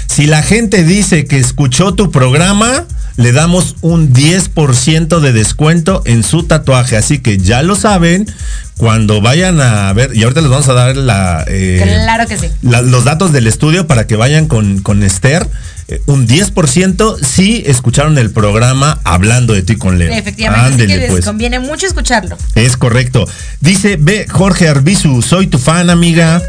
[0.06, 2.84] si la gente dice que escuchó tu programa,
[3.16, 6.96] le damos un 10% de descuento en su tatuaje.
[6.96, 8.26] Así que ya lo saben,
[8.76, 12.48] cuando vayan a ver, y ahorita les vamos a dar la, eh, Claro que sí.
[12.62, 15.46] la- los datos del estudio para que vayan con, con Esther.
[15.94, 20.12] Eh, Un 10% si escucharon el programa hablando de ti con Leo.
[20.12, 21.24] Efectivamente, que les pues.
[21.24, 22.36] conviene mucho escucharlo.
[22.54, 23.28] Es correcto.
[23.60, 26.42] Dice, ve Jorge Arbizu, soy tu fan, amiga.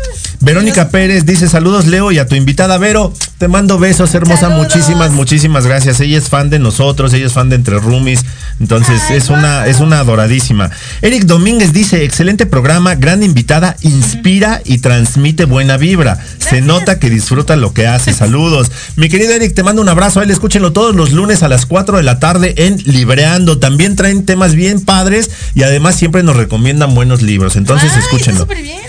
[0.44, 4.64] Verónica Pérez dice, saludos Leo y a tu invitada Vero, te mando besos, hermosa, Saludos.
[4.64, 6.02] muchísimas, muchísimas gracias.
[6.02, 8.26] Ella es fan de nosotros, ella es fan de Entre Roomies,
[8.60, 10.70] entonces Ay, es una, es una adoradísima.
[11.02, 16.20] Eric Domínguez dice, excelente programa, gran invitada, inspira y transmite buena vibra.
[16.40, 18.14] Se nota que disfruta lo que hace.
[18.24, 18.70] Saludos.
[18.98, 20.20] Mi querido Eric, te mando un abrazo.
[20.20, 23.60] A él escúchenlo todos los lunes a las 4 de la tarde en Libreando.
[23.60, 27.56] También traen temas bien padres y además siempre nos recomiendan buenos libros.
[27.56, 28.46] Entonces Ay, escúchenlo.
[28.46, 28.80] bien.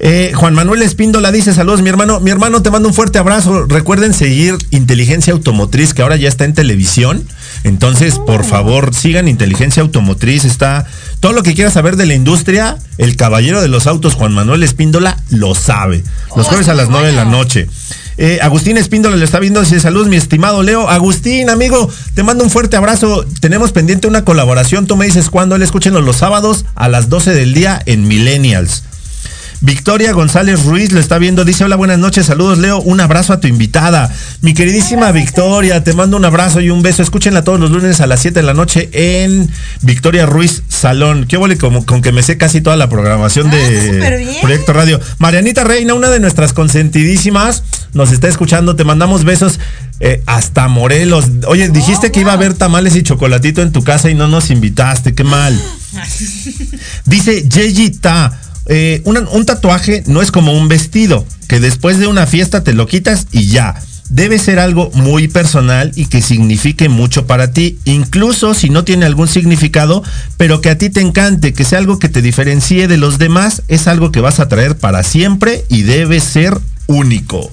[0.00, 2.20] Eh, Juan Manuel Espíndola dice saludos mi hermano.
[2.20, 3.66] Mi hermano te mando un fuerte abrazo.
[3.66, 7.24] Recuerden seguir Inteligencia Automotriz que ahora ya está en televisión.
[7.64, 10.44] Entonces, por favor, sigan Inteligencia Automotriz.
[10.44, 10.86] Está
[11.20, 12.78] todo lo que quieras saber de la industria.
[12.96, 16.04] El caballero de los autos, Juan Manuel Espíndola, lo sabe.
[16.36, 17.66] Los Oh, jueves a las 9 de la noche.
[18.18, 19.60] Eh, Agustín Espíndola le está viendo.
[19.60, 20.88] Dice saludos, mi estimado Leo.
[20.88, 23.24] Agustín, amigo, te mando un fuerte abrazo.
[23.40, 24.86] Tenemos pendiente una colaboración.
[24.86, 25.56] Tú me dices cuándo.
[25.56, 28.84] Él escúchenos los sábados a las 12 del día en Millennials.
[29.60, 33.40] Victoria González Ruiz lo está viendo, dice hola, buenas noches, saludos Leo, un abrazo a
[33.40, 34.08] tu invitada.
[34.40, 37.02] Mi queridísima Victoria, te mando un abrazo y un beso.
[37.02, 39.50] Escúchenla todos los lunes a las 7 de la noche en
[39.82, 41.26] Victoria Ruiz Salón.
[41.26, 44.38] Qué vale como con que me sé casi toda la programación Ah, de.
[44.40, 45.00] Proyecto Radio.
[45.18, 49.58] Marianita Reina, una de nuestras consentidísimas, nos está escuchando, te mandamos besos
[49.98, 51.24] eh, hasta Morelos.
[51.48, 54.50] Oye, dijiste que iba a haber tamales y chocolatito en tu casa y no nos
[54.50, 55.60] invitaste, qué mal.
[57.06, 58.38] Dice Yeji Ta,
[58.68, 62.86] eh, un tatuaje no es como un vestido, que después de una fiesta te lo
[62.86, 63.74] quitas y ya.
[64.10, 69.04] Debe ser algo muy personal y que signifique mucho para ti, incluso si no tiene
[69.04, 70.02] algún significado,
[70.38, 73.62] pero que a ti te encante, que sea algo que te diferencie de los demás,
[73.68, 77.50] es algo que vas a traer para siempre y debe ser único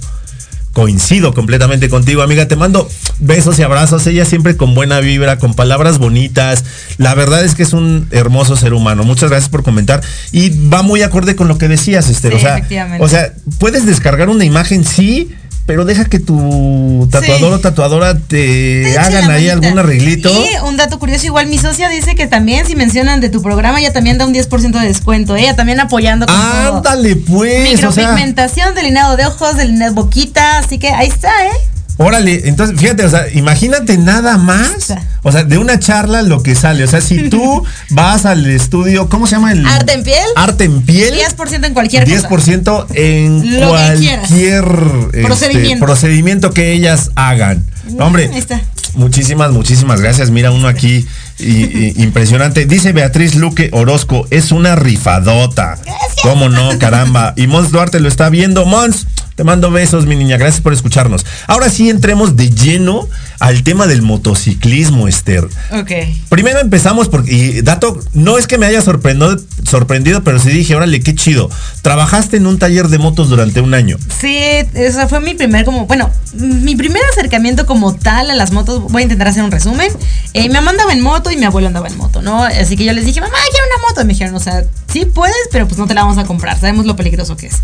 [0.75, 2.49] coincido completamente contigo, amiga.
[2.49, 4.05] Te mando besos y abrazos.
[4.07, 6.65] Ella siempre con buena vibra, con palabras bonitas.
[6.97, 9.05] La verdad es que es un hermoso ser humano.
[9.05, 10.01] Muchas gracias por comentar.
[10.33, 12.33] Y va muy acorde con lo que decías, Esther.
[12.33, 13.05] Sí, o sea, efectivamente.
[13.05, 15.33] o sea, puedes descargar una imagen, sí.
[15.65, 17.55] Pero deja que tu tatuador Sí.
[17.55, 20.29] o tatuadora te, hagan ahí algún arreglito.
[20.29, 23.79] Y un dato curioso, igual mi socia dice que también si mencionan de tu programa,
[23.79, 25.35] ella también da un 10% de descuento.
[25.35, 26.77] Ella también apoyando con todo.
[26.77, 27.83] Ándale, pues.
[27.83, 31.74] o sea, Micropigmentación, delineado de ojos, delineado de boquita, así que ahí está, ¿eh?
[31.97, 34.93] Órale, entonces fíjate, o sea, imagínate nada más,
[35.23, 39.07] o sea, de una charla lo que sale, o sea, si tú vas al estudio,
[39.07, 39.65] ¿cómo se llama el?
[39.65, 40.25] Arte en piel.
[40.35, 41.13] Arte en piel.
[41.15, 42.29] 10% en cualquier cosa.
[42.29, 44.27] 10% en Lo que quieras.
[44.27, 44.65] cualquier
[45.05, 45.85] este, Procedimiento.
[45.85, 47.63] procedimiento que ellas hagan.
[47.99, 48.59] Hombre, Ahí está.
[48.95, 50.31] muchísimas, muchísimas gracias.
[50.31, 51.05] Mira uno aquí
[51.39, 52.65] y- y- impresionante.
[52.65, 55.77] Dice Beatriz Luque Orozco, es una rifadota.
[56.23, 56.77] ¿Cómo no?
[56.79, 57.33] Caramba.
[57.37, 58.65] Y Mons Duarte lo está viendo.
[58.65, 59.05] Mons,
[59.35, 60.37] te mando besos, mi niña.
[60.37, 61.25] Gracias por escucharnos.
[61.47, 63.07] Ahora sí entremos de lleno
[63.39, 65.45] al tema del motociclismo, Esther.
[65.71, 65.91] Ok.
[66.29, 70.75] Primero empezamos porque, y dato, no es que me haya sorprendido, sorprendido, pero sí dije,
[70.75, 71.49] órale, qué chido.
[71.81, 73.97] Trabajaste en un taller de motos durante un año.
[74.19, 74.37] Sí,
[74.73, 79.01] esa fue mi primer como, bueno, mi primer acercamiento como tal a las motos, voy
[79.01, 79.91] a intentar hacer un resumen.
[80.33, 82.43] Eh, mi mamá andaba en moto y mi abuelo andaba en moto, ¿no?
[82.43, 84.01] Así que yo les dije, mamá, quiero una moto.
[84.01, 86.59] Y me dijeron, o sea, sí puedes, pero pues no te la vamos a comprar,
[86.59, 87.55] sabemos lo peligroso que es.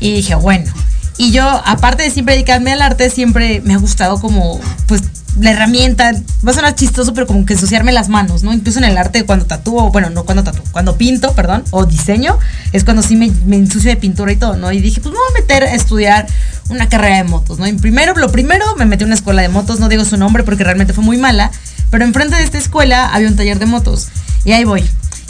[0.00, 0.72] Y dije, bueno.
[1.18, 5.02] Y yo, aparte de siempre dedicarme al arte, siempre me ha gustado como, pues,
[5.38, 6.12] la herramienta,
[6.46, 8.52] va a sonar chistoso, pero como que ensuciarme las manos, ¿no?
[8.52, 12.38] Incluso en el arte cuando tatúo, bueno, no cuando tatúo, cuando pinto, perdón, o diseño,
[12.72, 14.70] es cuando sí me, me ensucio de pintura y todo, ¿no?
[14.72, 16.26] Y dije, pues me voy a meter a estudiar
[16.68, 17.66] una carrera de motos, ¿no?
[17.66, 20.44] Y primero, lo primero, me metí a una escuela de motos, no digo su nombre
[20.44, 21.50] porque realmente fue muy mala,
[21.90, 24.08] pero enfrente de esta escuela había un taller de motos.
[24.44, 24.84] Y ahí voy,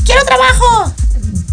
[0.05, 0.95] quiero trabajo.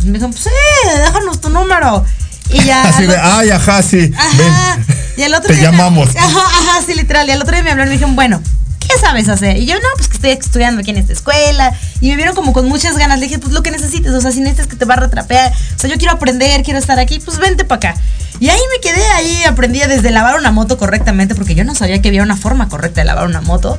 [0.06, 0.50] Me dijeron, pues sí,
[0.98, 2.04] déjanos tu número.
[2.50, 2.84] Y ya...
[2.90, 4.12] Así de, ay, ajá, sí.
[4.18, 4.78] Ajá.
[4.78, 4.86] ven.
[5.18, 6.16] Y el otro Te día me- llamamos.
[6.16, 7.28] Ajá, ajá, sí, literal.
[7.28, 8.42] Y el otro día me hablaron y me dijeron, bueno,
[8.90, 9.58] ¿qué sabes hacer?
[9.58, 11.72] Y yo, no, pues que estoy estudiando aquí en esta escuela.
[12.02, 13.20] Y me vieron como con muchas ganas.
[13.20, 14.12] Le dije, pues lo que necesites.
[14.12, 15.52] O sea, si necesitas que te va a retrapear.
[15.52, 18.02] O sea, yo quiero aprender, quiero estar aquí, pues vente para acá.
[18.40, 22.02] Y ahí me quedé, ahí aprendí desde lavar una moto correctamente, porque yo no sabía
[22.02, 23.78] que había una forma correcta de lavar una moto.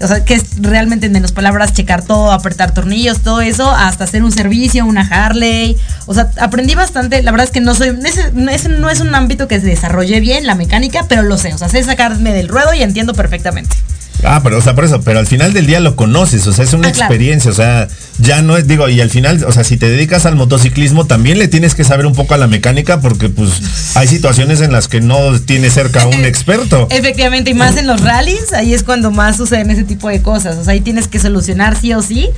[0.00, 4.04] O sea, que es realmente en menos palabras checar todo, apretar tornillos, todo eso, hasta
[4.04, 5.76] hacer un servicio, una Harley.
[6.06, 7.22] O sea, aprendí bastante.
[7.22, 10.54] La verdad es que no soy, ese, no es un ámbito que desarrollé bien, la
[10.54, 11.52] mecánica, pero lo sé.
[11.52, 13.76] O sea, sé sacarme del ruedo y entiendo perfectamente.
[14.24, 16.64] Ah, pero, o sea, por eso, pero al final del día lo conoces, o sea,
[16.64, 17.12] es una Ah, claro.
[17.12, 17.86] experiencia, o sea,
[18.18, 21.38] ya no es, digo, y al final, o sea, si te dedicas al motociclismo, también
[21.38, 23.50] le tienes que saber un poco a la mecánica, porque pues
[23.96, 26.88] hay situaciones en las que no tienes cerca a un experto.
[26.90, 30.56] Efectivamente, y más en los rallies, ahí es cuando más suceden ese tipo de cosas.
[30.56, 32.28] O sea, ahí tienes que solucionar sí o sí.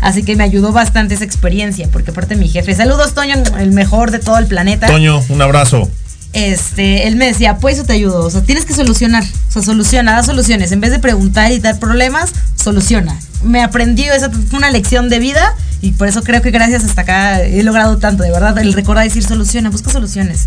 [0.00, 4.10] Así que me ayudó bastante esa experiencia, porque aparte mi jefe, saludos Toño, el mejor
[4.12, 4.86] de todo el planeta.
[4.86, 5.90] Toño, un abrazo.
[6.38, 9.62] Este, él me decía, pues eso te ayudo, o sea, tienes que solucionar, o sea,
[9.62, 13.18] soluciona, da soluciones, en vez de preguntar y dar problemas, soluciona.
[13.42, 17.02] Me aprendí, esa fue una lección de vida y por eso creo que gracias hasta
[17.02, 20.46] acá he logrado tanto, de verdad, el recordar decir soluciona, busca soluciones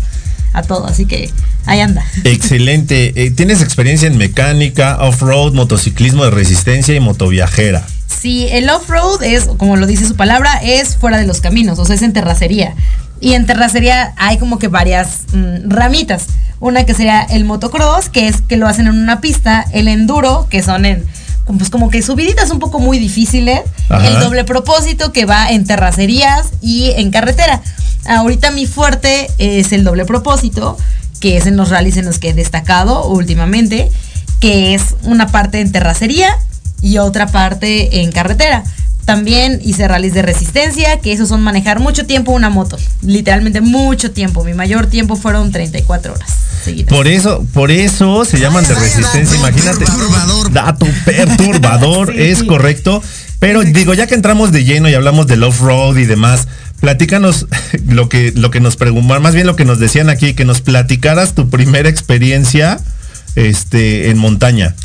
[0.52, 1.30] a todo, así que
[1.66, 2.04] ahí anda.
[2.24, 3.12] Excelente.
[3.22, 7.86] Eh, ¿Tienes experiencia en mecánica, off-road, motociclismo de resistencia y motoviajera?
[8.06, 11.84] Sí, el off-road es, como lo dice su palabra, es fuera de los caminos, o
[11.84, 12.74] sea, es en terracería.
[13.22, 16.26] Y en terracería hay como que varias mm, ramitas.
[16.58, 20.48] Una que sería el motocross, que es que lo hacen en una pista, el enduro,
[20.50, 21.06] que son en
[21.46, 24.06] pues como que subiditas un poco muy difíciles, Ajá.
[24.06, 27.60] el doble propósito que va en terracerías y en carretera.
[28.06, 30.76] Ahorita mi fuerte es el doble propósito,
[31.20, 33.90] que es en los rallies en los que he destacado últimamente,
[34.40, 36.36] que es una parte en terracería
[36.80, 38.64] y otra parte en carretera.
[39.04, 44.12] También hice rallies de resistencia, que esos son manejar mucho tiempo una moto, literalmente mucho
[44.12, 44.44] tiempo.
[44.44, 46.30] Mi mayor tiempo fueron 34 horas
[46.64, 46.88] seguidas.
[46.94, 49.84] Por eso, por eso se llaman de resistencia, imagínate.
[49.84, 50.52] Perturbador.
[50.52, 52.22] Dato perturbador, Sí.
[52.22, 53.02] es correcto.
[53.40, 56.46] Pero digo, ya que entramos de lleno y hablamos del off-road y demás,
[56.78, 57.46] platícanos
[57.88, 60.60] lo que, lo que nos preguntaban, más bien lo que nos decían aquí, que nos
[60.60, 62.78] platicaras tu primera experiencia
[63.34, 64.76] este, en montaña.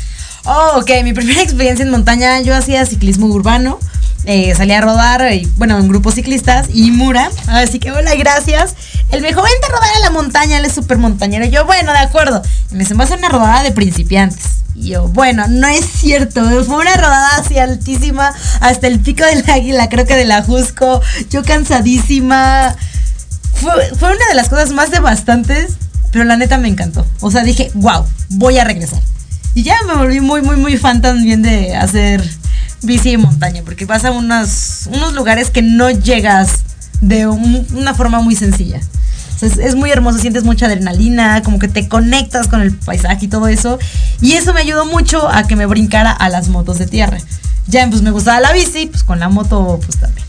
[0.44, 3.78] Oh, ok, mi primera experiencia en montaña, yo hacía ciclismo urbano,
[4.28, 8.74] eh, salía a rodar, y, bueno, en grupos ciclistas, y Mura, así que hola, gracias.
[9.10, 11.46] Él me dijo, vente a rodar a la montaña, él es súper montañero.
[11.46, 12.42] Y yo, bueno, de acuerdo.
[12.70, 14.44] Y me dice, a hacer una rodada de principiantes.
[14.74, 19.48] Y yo, bueno, no es cierto, fue una rodada así altísima, hasta el pico del
[19.48, 21.00] águila, creo que de la Jusco,
[21.30, 22.76] yo cansadísima.
[23.54, 25.78] Fue, fue una de las cosas más devastantes,
[26.12, 27.06] pero la neta me encantó.
[27.20, 29.00] O sea, dije, wow, voy a regresar.
[29.54, 32.22] Y ya me volví muy, muy, muy fan también de hacer
[32.82, 36.50] bici de montaña, porque vas a unos, unos lugares que no llegas
[37.00, 38.80] de un- una forma muy sencilla.
[39.40, 43.46] Es muy hermoso, sientes mucha adrenalina, como que te conectas con el paisaje y todo
[43.46, 43.78] eso.
[44.20, 47.18] Y eso me ayudó mucho a que me brincara a las motos de tierra.
[47.68, 50.26] Ya pues me gustaba la bici, pues con la moto pues también.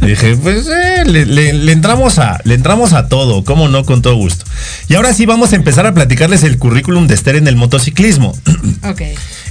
[0.02, 4.02] Dije, pues eh, le, le- le entramos a, le entramos a todo, cómo no, con
[4.02, 4.44] todo gusto.
[4.88, 8.30] Y ahora sí vamos a empezar a platicarles el currículum de Esther en el motociclismo.
[8.88, 9.02] ok.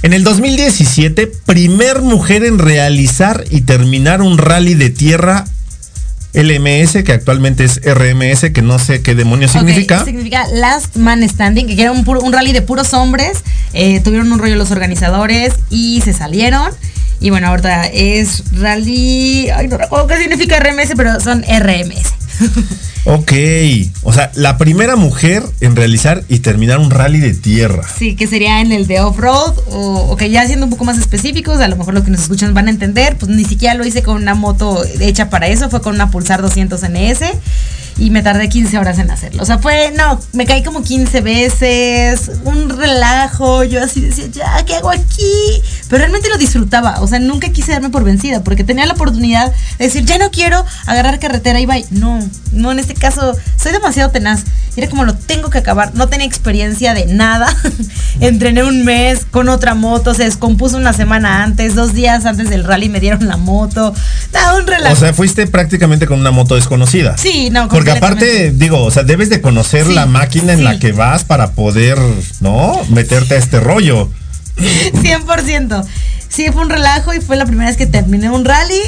[0.02, 5.44] En el 2017, primer mujer en realizar y terminar un rally de tierra
[6.32, 10.04] LMS, que actualmente es RMS, que no sé qué demonios Ok, significa.
[10.04, 13.38] Significa Last Man Standing, que era un, puro- un rally de puros hombres.
[13.72, 16.70] eh, tuvieron un rollo los organizadores y se salieron.
[17.20, 19.50] Y bueno, ahorita es rally.
[19.50, 22.14] Ay, no recuerdo qué significa RMS, pero son RMS.
[23.04, 23.32] Ok,
[24.02, 27.82] o sea, la primera mujer en realizar y terminar un rally de tierra.
[27.98, 31.60] Sí, que sería en el de off-road o, que ya siendo un poco más específicos,
[31.60, 34.02] a lo mejor los que nos escuchan van a entender, pues ni siquiera lo hice
[34.02, 37.22] con una moto hecha para eso, fue con una Pulsar 200 NS
[38.00, 39.42] y me tardé 15 horas en hacerlo.
[39.42, 44.64] O sea, fue, no, me caí como 15 veces, un relajo, yo así decía, ya,
[44.64, 45.62] ¿qué hago aquí?
[45.88, 49.52] Pero realmente lo disfrutaba, o sea, nunca quise darme por vencida porque tenía la oportunidad
[49.78, 51.84] de decir, ya no quiero agarrar carretera y bye.
[51.90, 52.20] No,
[52.52, 54.44] no, en este caso, soy demasiado tenaz.
[54.76, 57.54] Era como lo tengo que acabar, no tenía experiencia de nada.
[58.20, 62.64] Entrené un mes con otra moto, se descompuso una semana antes, dos días antes del
[62.64, 63.92] rally me dieron la moto.
[64.32, 64.94] Nada, un relajo.
[64.94, 67.18] O sea, fuiste prácticamente con una moto desconocida.
[67.18, 68.64] Sí, no, Porque aparte, completamente.
[68.64, 71.98] digo, o sea, debes de conocer Sí, la máquina en la que vas para poder,
[72.40, 72.80] ¿no?
[72.90, 74.08] Meterte a este rollo.
[74.56, 75.84] 100%.
[76.28, 78.80] Sí, fue un relajo y fue la primera vez que terminé un rally.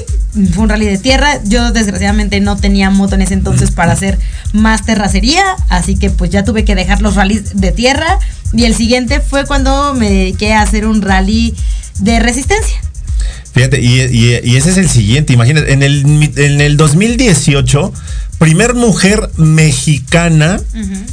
[0.55, 1.41] Fue un rally de tierra.
[1.45, 4.19] Yo desgraciadamente no tenía moto en ese entonces para hacer
[4.53, 8.19] más terracería, así que pues ya tuve que dejar los rallies de tierra.
[8.53, 11.55] Y el siguiente fue cuando me dediqué a hacer un rally
[11.99, 12.77] de resistencia.
[13.55, 17.93] Fíjate, y, y- y ese es el siguiente, imagínate, en el, en el 2018,
[18.43, 20.61] primer mujer mexicana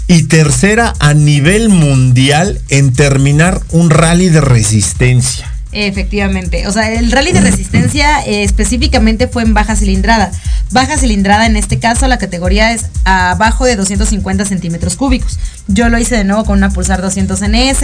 [0.07, 5.53] y tercera a nivel mundial en terminar un rally de resistencia.
[5.71, 10.31] Efectivamente, o sea, el rally de resistencia eh, específicamente fue en baja cilindrada.
[10.71, 15.37] Baja cilindrada en este caso la categoría es abajo de 250 centímetros cúbicos.
[15.67, 17.83] Yo lo hice de nuevo con una Pulsar 200 NS.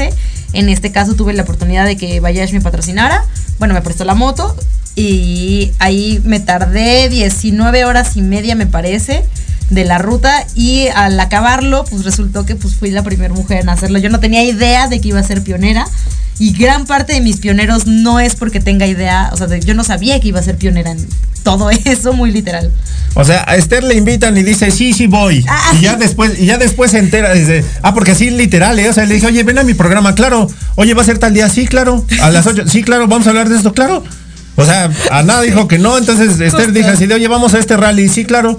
[0.54, 3.24] En este caso tuve la oportunidad de que Bayash me patrocinara.
[3.60, 4.56] Bueno, me prestó la moto
[4.96, 9.24] y ahí me tardé 19 horas y media me parece
[9.70, 13.70] de la ruta y al acabarlo pues resultó que pues fui la primera mujer en
[13.70, 14.00] hacerlo.
[14.00, 15.86] Yo no tenía idea de que iba a ser pionera
[16.38, 19.84] y gran parte de mis pioneros no es porque tenga idea, o sea, yo no
[19.84, 21.08] sabía que iba a ser pionera en
[21.44, 22.72] todo eso, muy literal.
[23.14, 25.46] O sea, a Esther le invitan y dice, sí, sí voy.
[25.48, 28.90] Ah, y ya después, y ya después se entera, dice, ah, porque así literal, ¿eh?
[28.90, 30.50] O sea, le dije, oye, ven a mi programa, claro.
[30.76, 32.06] Oye, va a ser tal día, sí, claro.
[32.22, 34.04] A las ocho, sí, claro, vamos a hablar de esto, claro.
[34.58, 37.60] O sea, a nada dijo que no, entonces Esther dijo así de, oye, vamos a
[37.60, 38.58] este rally, sí, claro.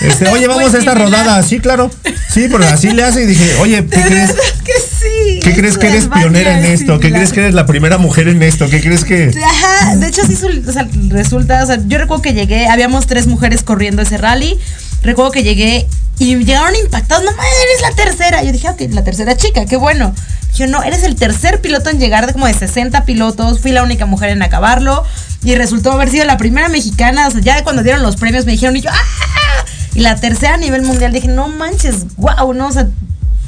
[0.00, 1.90] Este, oye, vamos a esta rodada, sí, claro.
[2.32, 4.32] Sí, pero así le hace y dije, oye, ¿qué crees?
[4.64, 5.40] que sí.
[5.42, 6.98] ¿Qué crees que eres pionera en esto?
[7.00, 8.68] ¿Qué crees que eres la primera mujer en esto?
[8.68, 9.30] ¿Qué crees que...?
[9.44, 13.26] Ajá, de hecho sí o sea, resulta, o sea, yo recuerdo que llegué, habíamos tres
[13.26, 14.58] mujeres corriendo ese rally,
[15.02, 15.86] recuerdo que llegué
[16.18, 18.42] y llegaron impactados, no mames, eres la tercera.
[18.42, 20.14] Yo dije, ok, la tercera chica, qué bueno.
[20.54, 23.82] Yo no, eres el tercer piloto en llegar de como de 60 pilotos, fui la
[23.82, 25.04] única mujer en acabarlo
[25.42, 28.52] y resultó haber sido la primera mexicana, o sea, ya cuando dieron los premios me
[28.52, 29.64] dijeron y yo, ¡ah!
[29.94, 32.68] Y la tercera a nivel mundial dije, no manches, wow, ¿no?
[32.68, 32.88] O sea,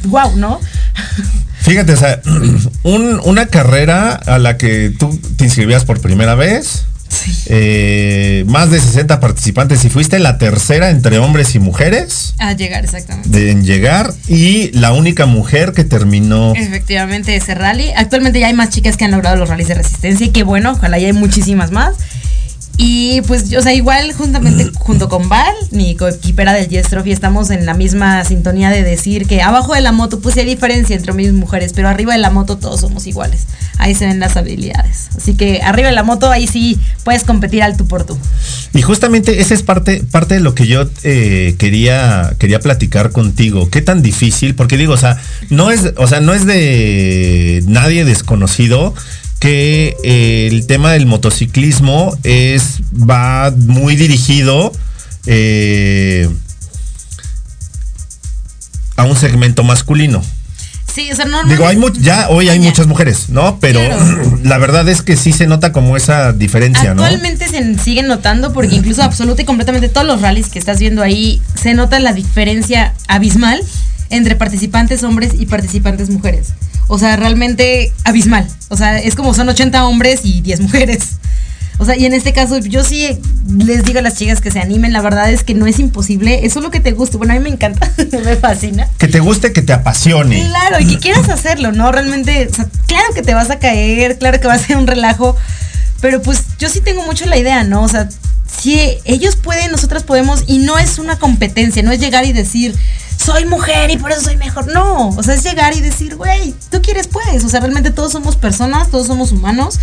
[0.05, 0.61] wow, ¿no?
[1.61, 2.20] Fíjate, o sea,
[2.84, 6.84] un- una carrera a la que tú te inscribías por primera vez,
[7.46, 12.84] eh, más de 60 participantes y fuiste la tercera entre hombres y mujeres A llegar,
[12.84, 13.28] exactamente.
[13.28, 16.54] de, en llegar y la única mujer que terminó.
[16.54, 17.90] Efectivamente, ese rally.
[17.96, 20.72] Actualmente ya hay más chicas que han logrado los rallies de resistencia y qué bueno,
[20.72, 21.94] ojalá ya hay muchísimas más.
[22.80, 27.50] Y pues, o sea, igual juntamente junto con Val, mi coequipera del Yes Trophy, estamos
[27.50, 30.94] en la misma sintonía de decir que abajo de la moto pues sí hay diferencia
[30.94, 33.48] entre y mujeres, pero arriba de la moto todos somos iguales.
[33.78, 35.08] Ahí se ven las habilidades.
[35.16, 38.16] Así que arriba de la moto ahí sí puedes competir al tú por tú.
[38.72, 43.68] Y justamente esa es parte, parte de lo que yo eh, quería, quería platicar contigo.
[43.70, 44.54] ¿Qué tan difícil?
[44.54, 45.20] Porque digo, o sea,
[45.50, 48.94] no es, o sea, no es de nadie desconocido
[49.41, 54.72] que eh, el tema del motociclismo es, va muy dirigido
[55.26, 56.28] eh,
[58.97, 60.22] a un segmento masculino.
[60.93, 61.55] Sí, o sea, normalmente...
[61.57, 62.64] Digo, hay mu- ya hoy hay Ya.
[62.64, 63.59] muchas mujeres, ¿no?
[63.61, 64.39] Pero Claro.
[64.43, 67.05] la verdad es que sí se nota como esa diferencia, ¿no?
[67.05, 71.03] Actualmente se siguen notando porque incluso absoluta y completamente todos los rallies que estás viendo
[71.03, 73.61] ahí se nota la diferencia abismal
[74.11, 76.49] entre participantes hombres y participantes mujeres.
[76.89, 78.49] O sea, realmente abismal.
[78.68, 81.18] O sea, es como son 80 hombres y 10 mujeres.
[81.78, 83.07] O sea, y en este caso yo sí
[83.57, 86.45] les digo a las chicas que se animen, la verdad es que no es imposible,
[86.45, 87.18] eso es lo que te gusta.
[87.18, 87.91] Bueno, a mí me encanta,
[88.24, 88.89] me fascina.
[88.99, 90.45] Que te guste, que te apasione.
[90.49, 91.93] Claro, y que quieras hacerlo, ¿no?
[91.93, 94.89] Realmente, o sea, claro que te vas a caer, claro que va a ser un
[94.89, 95.36] relajo,
[96.01, 97.82] pero pues yo sí tengo mucho la idea, ¿no?
[97.82, 98.09] O sea,
[98.49, 102.74] si ellos pueden, nosotras podemos, y no es una competencia, no es llegar y decir,
[103.28, 104.66] soy mujer y por eso soy mejor.
[104.72, 107.44] No, o sea, es llegar y decir, güey, tú quieres, puedes.
[107.44, 109.78] O sea, realmente todos somos personas, todos somos humanos.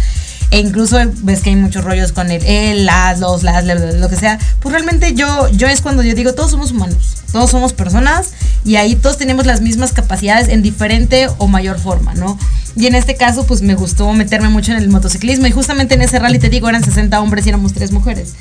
[0.52, 4.16] E incluso ves que hay muchos rollos con el él, las, los, las, lo que
[4.16, 8.32] sea, pues realmente yo, yo es cuando yo digo, todos somos humanos, todos somos personas
[8.64, 12.38] y ahí todos tenemos las mismas capacidades en diferente o mayor forma, ¿no?
[12.76, 16.02] Y en este caso, pues me gustó meterme mucho en el motociclismo y justamente en
[16.02, 18.34] ese rally, te digo, eran 60 hombres y éramos tres mujeres.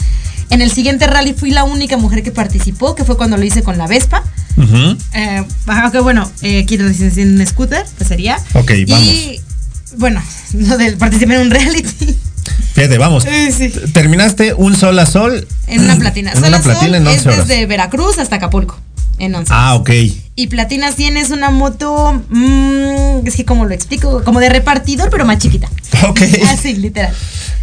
[0.51, 3.63] En el siguiente rally fui la única mujer que participó, que fue cuando lo hice
[3.63, 4.25] con la Vespa.
[4.57, 4.97] Ujú.
[5.13, 5.45] Eh,
[5.87, 8.39] ok, bueno, eh, lo dicen en scooter, pues sería.
[8.55, 9.07] Ok, vamos.
[9.07, 9.41] Y
[9.97, 10.23] bueno,
[10.55, 12.17] no del, participé en un reality.
[12.75, 13.25] Fíjate, vamos.
[13.25, 13.71] Sí.
[13.93, 15.47] Terminaste un sol a sol.
[15.67, 16.33] En una platina.
[16.33, 17.49] En una Sola Sol platina en es 11 horas.
[17.49, 18.79] desde Veracruz hasta Acapulco.
[19.19, 19.53] En 11.
[19.55, 19.91] Ah, ok.
[20.37, 25.09] Y Platina 100 es una moto, mm, es que como lo explico, como de repartidor,
[25.11, 25.69] pero más chiquita.
[26.09, 26.21] Ok.
[26.51, 27.15] Así, literal.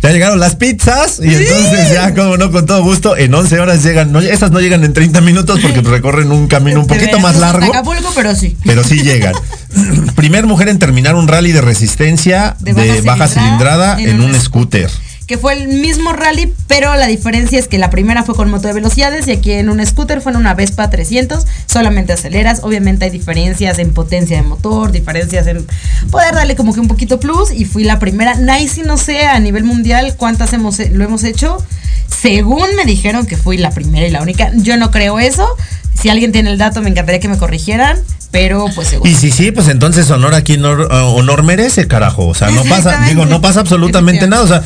[0.01, 3.83] Ya llegaron las pizzas y entonces ya, como no, con todo gusto, en 11 horas
[3.83, 4.11] llegan.
[4.11, 7.67] No, esas no llegan en 30 minutos porque recorren un camino un poquito más largo.
[7.67, 8.57] Acapulco, pero sí.
[8.65, 9.35] Pero sí llegan.
[10.15, 14.33] Primer mujer en terminar un rally de resistencia de, De baja, baja cilindrada, en, un
[14.33, 14.89] scooter.
[15.31, 18.67] Que fue el mismo rally, pero la diferencia es que la primera fue con moto
[18.67, 22.59] de velocidades y aquí en un scooter fue en una Vespa 300, solamente aceleras.
[22.63, 25.65] Obviamente hay diferencias en potencia de motor, diferencias en
[26.09, 28.35] poder darle como que un poquito plus y fui la primera.
[28.35, 31.65] Nice, no sé a nivel mundial cuántas hemos, lo hemos hecho.
[32.09, 35.47] Según me dijeron que fui la primera y la única, yo no creo eso.
[35.93, 37.97] Si alguien tiene el dato, me encantaría que me corrigieran,
[38.31, 39.09] pero pues seguro.
[39.09, 42.27] Y si sí, pues entonces honor aquí honor, honor merece, carajo.
[42.27, 44.43] O sea, no pasa, digo, no pasa absolutamente nada.
[44.43, 44.63] O sea,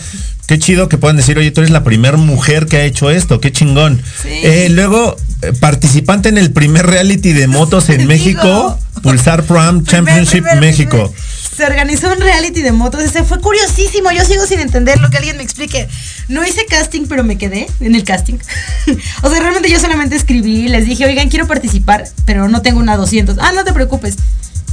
[0.47, 3.39] qué chido que puedan decir, oye, tú eres la primera mujer que ha hecho esto,
[3.39, 4.01] qué chingón.
[4.21, 4.29] Sí.
[4.43, 8.05] Eh, luego, eh, participante en el primer reality de motos en.
[8.15, 11.11] México, Pulsar Pram Championship primer- México.
[11.11, 13.01] primer- Se organizó un reality de motos.
[13.03, 14.11] Ese fue curiosísimo.
[14.11, 15.87] Yo sigo sin entender lo que alguien me explique.
[16.27, 18.35] No hice casting, pero me quedé en el casting.
[19.23, 20.67] o sea, realmente yo solamente escribí.
[20.67, 23.37] Les dije, oigan, quiero participar, pero no tengo una 200.
[23.39, 24.15] Ah, no te preocupes.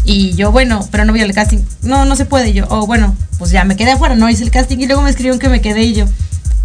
[0.05, 1.59] Y yo, bueno, pero no voy al casting.
[1.83, 2.51] No, no se puede.
[2.51, 4.79] Y yo, oh, bueno, pues ya me quedé afuera, no hice el casting.
[4.79, 6.07] Y luego me escribieron que me quedé y yo,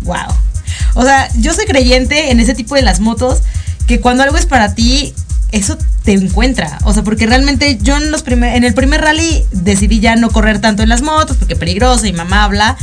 [0.03, 0.27] wow.
[0.95, 3.41] O sea, yo soy creyente en ese tipo de las motos,
[3.85, 5.13] que cuando algo es para ti,
[5.51, 6.79] eso te encuentra.
[6.83, 10.29] O sea, porque realmente yo en, los primer, en el primer rally decidí ya no
[10.29, 12.77] correr tanto en las motos, porque peligroso y mamá habla.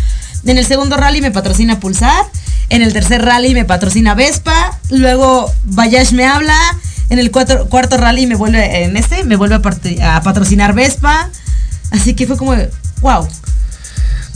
[0.47, 2.25] En el segundo rally me patrocina Pulsar.
[2.69, 4.79] En el tercer rally me patrocina Vespa.
[4.91, 6.57] Luego Bayash me habla.
[7.11, 11.31] En el cuarto rally me vuelve, en este, me vuelve a, a patrocinar Vespa.
[11.91, 12.55] Así que fue como,
[13.01, 13.29] wow.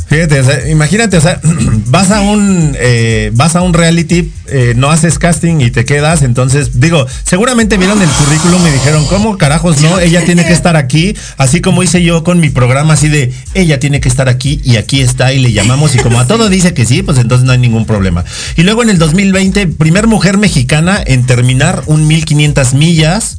[0.09, 1.41] Fíjate, o sea, imagínate, o sea,
[1.87, 6.23] vas a un eh, vas a un reality, eh, no haces casting y te quedas,
[6.23, 10.01] entonces digo, seguramente vieron el currículum y dijeron, ¿cómo carajos no?
[10.01, 13.79] Ella tiene que estar aquí, así como hice yo con mi programa así de, ella
[13.79, 16.73] tiene que estar aquí y aquí está y le llamamos y como a todo dice
[16.73, 18.25] que sí, pues entonces no hay ningún problema.
[18.57, 23.39] Y luego en el 2020, primer mujer mexicana en terminar un 1500 millas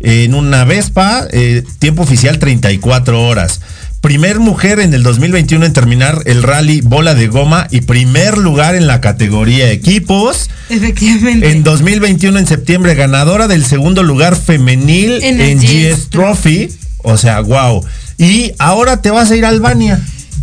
[0.00, 3.60] en una Vespa, eh, tiempo oficial 34 horas.
[4.04, 8.74] Primer mujer en el 2021 en terminar el rally bola de goma y primer lugar
[8.74, 10.50] en la categoría equipos.
[10.68, 11.50] Efectivamente.
[11.50, 16.68] En 2021 en septiembre ganadora del segundo lugar femenil En en, GS Trophy.
[16.98, 17.82] O sea, wow.
[18.18, 19.98] Y ahora te vas a ir a Albania.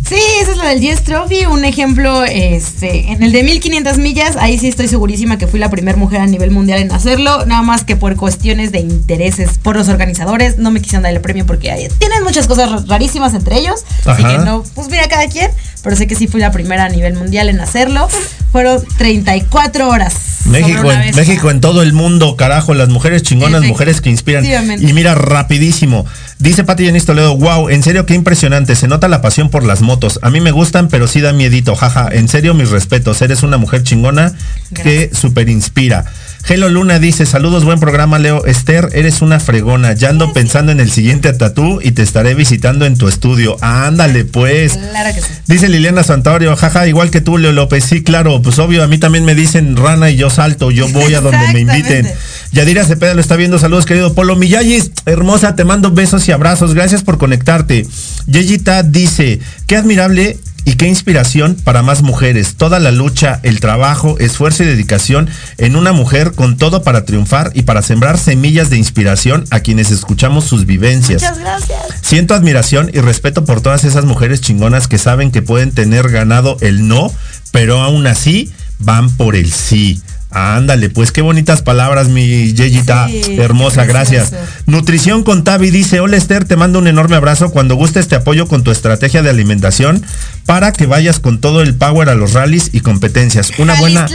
[0.08, 1.46] Sí, esa es la del Yes Trophy.
[1.46, 5.70] Un ejemplo, este, en el de 1500 millas, ahí sí estoy segurísima que fui la
[5.70, 7.46] primera mujer a nivel mundial en hacerlo.
[7.46, 11.20] Nada más que por cuestiones de intereses por los organizadores, no me quisieron dar el
[11.20, 13.84] premio porque tienen muchas cosas rarísimas entre ellos.
[14.04, 14.38] Así Ajá.
[14.38, 15.50] que no, pues mira cada quien.
[15.82, 18.08] Pero sé que sí fui la primera a nivel mundial en hacerlo.
[18.52, 20.14] Fueron 34 horas.
[20.44, 21.14] México en.
[21.14, 24.44] México en todo el mundo, carajo, las mujeres chingonas, mujeres que inspiran.
[24.44, 26.04] Y mira, rapidísimo.
[26.42, 29.80] Dice Pati Yanis Toledo, wow, en serio qué impresionante, se nota la pasión por las
[29.80, 30.18] motos.
[30.22, 32.08] A mí me gustan, pero sí da miedito, jaja.
[32.10, 34.34] En serio, mis respetos, eres una mujer chingona
[34.74, 36.04] que súper inspira.
[36.48, 38.44] Hello Luna dice, saludos, buen programa, Leo.
[38.46, 39.92] Esther, eres una fregona.
[39.92, 43.56] Ya ando pensando en el siguiente tatú y te estaré visitando en tu estudio.
[43.60, 44.72] Ándale, pues.
[44.72, 45.28] Claro que sí.
[45.46, 47.84] Dice Liliana Santorio, jaja, igual que tú, Leo López.
[47.84, 51.14] Sí, claro, pues obvio, a mí también me dicen rana y yo salto, yo voy
[51.14, 52.10] a donde me inviten.
[52.50, 56.74] Yadira Cepeda lo está viendo, saludos querido Polo Miyagis, hermosa, te mando besos y abrazos,
[56.74, 57.86] gracias por conectarte.
[58.26, 62.54] Yeyita dice, qué admirable y qué inspiración para más mujeres.
[62.56, 67.50] Toda la lucha, el trabajo, esfuerzo y dedicación en una mujer con todo para triunfar
[67.54, 71.22] y para sembrar semillas de inspiración a quienes escuchamos sus vivencias.
[71.22, 71.80] Muchas gracias.
[72.00, 76.56] Siento admiración y respeto por todas esas mujeres chingonas que saben que pueden tener ganado
[76.60, 77.12] el no,
[77.50, 80.02] pero aún así van por el sí.
[80.32, 84.32] Ándale, pues qué bonitas palabras, mi Yeyita Sí, hermosa, gracias.
[84.66, 87.50] Nutrición con Tavi dice, hola Esther, te mando un enorme abrazo.
[87.50, 90.04] Cuando gustes te apoyo con tu estrategia de alimentación
[90.46, 93.50] para que vayas con todo el power a los rallies y competencias.
[93.58, 94.06] Una buena.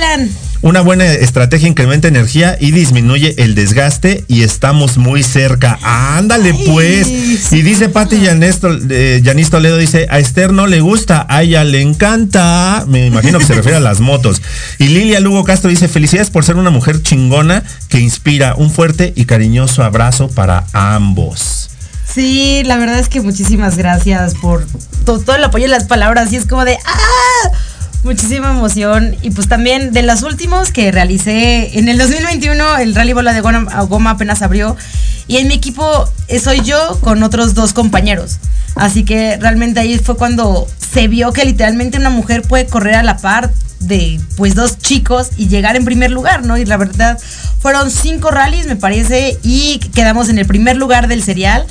[0.64, 5.78] Una buena estrategia incrementa energía y disminuye el desgaste y estamos muy cerca.
[5.84, 7.08] Ándale Ay, pues.
[7.08, 7.58] sí.
[7.58, 11.64] Y dice Pati Yanis eh, Yanis Toledo, dice, a Esther no le gusta, a ella
[11.64, 12.86] le encanta.
[12.88, 14.42] Me imagino que se refiere a las motos.
[14.80, 19.14] Y Lilia Lugo Castro dice, felicidades por ser una mujer chingona que inspira un fuerte
[19.16, 21.70] y cariñoso abrazo para ambos.
[22.12, 24.66] Sí, la verdad es que muchísimas gracias por
[25.06, 26.34] to- todo el apoyo y las palabras.
[26.34, 27.52] Y es como de ¡ah!
[28.04, 29.16] Muchísima emoción.
[29.22, 33.42] Y pues también de los últimos que realicé en el 2021, el Rally Bola de
[33.42, 34.76] Goma, apenas abrió.
[35.28, 38.38] Y en mi equipo eh, soy yo con otros dos compañeros.
[38.76, 43.04] Así que realmente ahí fue cuando se vio que literalmente una mujer puede correr a
[43.04, 46.58] la par de pues dos chicos y llegar en primer lugar, ¿no?
[46.58, 47.20] Y la verdad
[47.60, 51.66] fueron cinco rallies, me parece, y quedamos en el primer lugar del serial.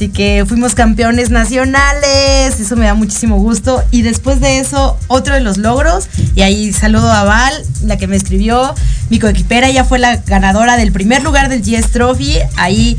[0.00, 3.84] Así que fuimos campeones nacionales, eso me da muchísimo gusto.
[3.90, 7.52] Y después de eso, otro de los logros, y ahí saludo a Val,
[7.84, 8.74] la que me escribió,
[9.10, 12.96] mi coequipera, ella fue la ganadora del primer lugar del GS Trophy, ahí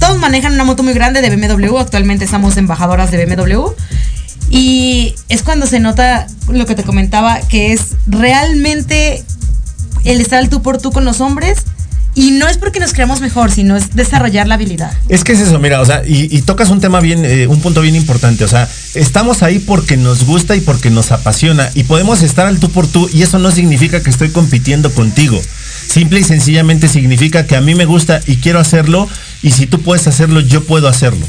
[0.00, 3.66] todos manejan una moto muy grande de BMW, actualmente estamos embajadoras de BMW.
[4.48, 9.22] Y es cuando se nota lo que te comentaba, que es realmente
[10.04, 11.58] el estar al tú por tú con los hombres.
[12.18, 14.90] Y no es porque nos creamos mejor, sino es desarrollar la habilidad.
[15.10, 17.82] Es que es eso, mira, o sea, y, tocas un tema bien, eh, un punto
[17.82, 22.22] bien importante, o sea, estamos ahí porque nos gusta y porque nos apasiona y podemos
[22.22, 25.38] estar al tú por tú y eso no significa que estoy compitiendo contigo.
[25.86, 29.06] Simple y sencillamente significa que a mí me gusta y quiero hacerlo
[29.42, 31.26] y si tú puedes hacerlo, yo puedo hacerlo.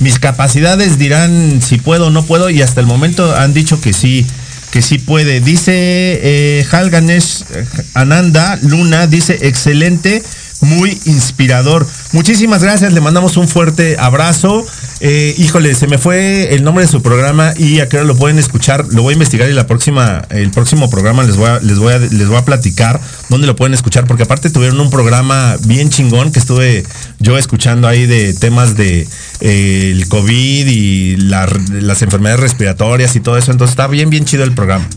[0.00, 3.92] Mis capacidades dirán si puedo o no puedo y hasta el momento han dicho que
[3.92, 4.26] sí,
[4.74, 5.40] que sí puede.
[5.40, 7.64] Dice eh, Hal Ganesh eh,
[7.94, 10.24] Ananda Luna, dice excelente,
[10.64, 11.86] muy inspirador.
[12.12, 14.66] Muchísimas gracias, le mandamos un fuerte abrazo.
[15.00, 18.16] Eh, híjole, se me fue el nombre de su programa y a qué hora lo
[18.16, 18.86] pueden escuchar.
[18.90, 21.92] Lo voy a investigar y la próxima, el próximo programa les voy a, les voy
[22.10, 26.32] les voy a platicar dónde lo pueden escuchar, porque aparte tuvieron un programa bien chingón
[26.32, 26.84] que estuve
[27.18, 29.06] yo escuchando ahí de temas de
[29.40, 33.50] eh, el COVID y la- las enfermedades respiratorias y todo eso.
[33.52, 34.88] Entonces está bien, bien chido el programa.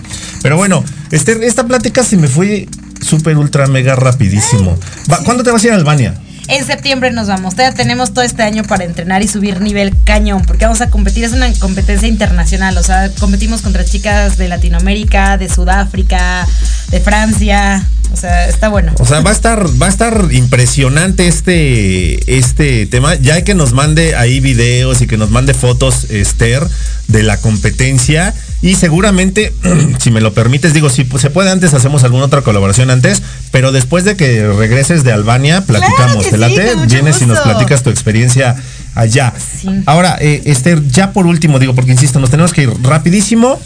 [0.41, 2.67] Pero bueno, este, esta plática se me fue
[3.01, 4.77] súper, ultra, mega rapidísimo.
[5.11, 6.13] Va- ¿Cuándo te vas a ir a Albania?
[6.49, 7.55] En septiembre nos vamos.
[7.55, 11.25] Todavía tenemos todo este año para entrenar y subir nivel cañón, porque vamos a competir.
[11.25, 12.77] Es una competencia internacional.
[12.77, 16.47] O sea, competimos contra chicas de Latinoamérica, de Sudáfrica,
[16.89, 17.85] de Francia.
[18.13, 18.93] O sea, está bueno.
[18.97, 23.15] O sea, va a estar, va a estar impresionante este, este tema.
[23.15, 26.65] Ya que nos mande ahí videos y que nos mande fotos, Esther,
[27.09, 28.33] de la competencia.
[28.61, 29.53] Y seguramente,
[29.99, 33.71] si me lo permites, digo, si se puede antes, hacemos alguna otra colaboración antes, pero
[33.71, 36.25] después de que regreses de Albania, platicamos.
[36.25, 36.71] que ¿Te sí, late?
[36.71, 38.55] con mucho Vienes y nos platicas tu experiencia
[38.97, 39.33] allá.
[39.61, 39.69] Sí.
[39.85, 43.59] Ahora, eh, Esther, ya por último, digo, porque insisto, nos tenemos que ir rapidísimo.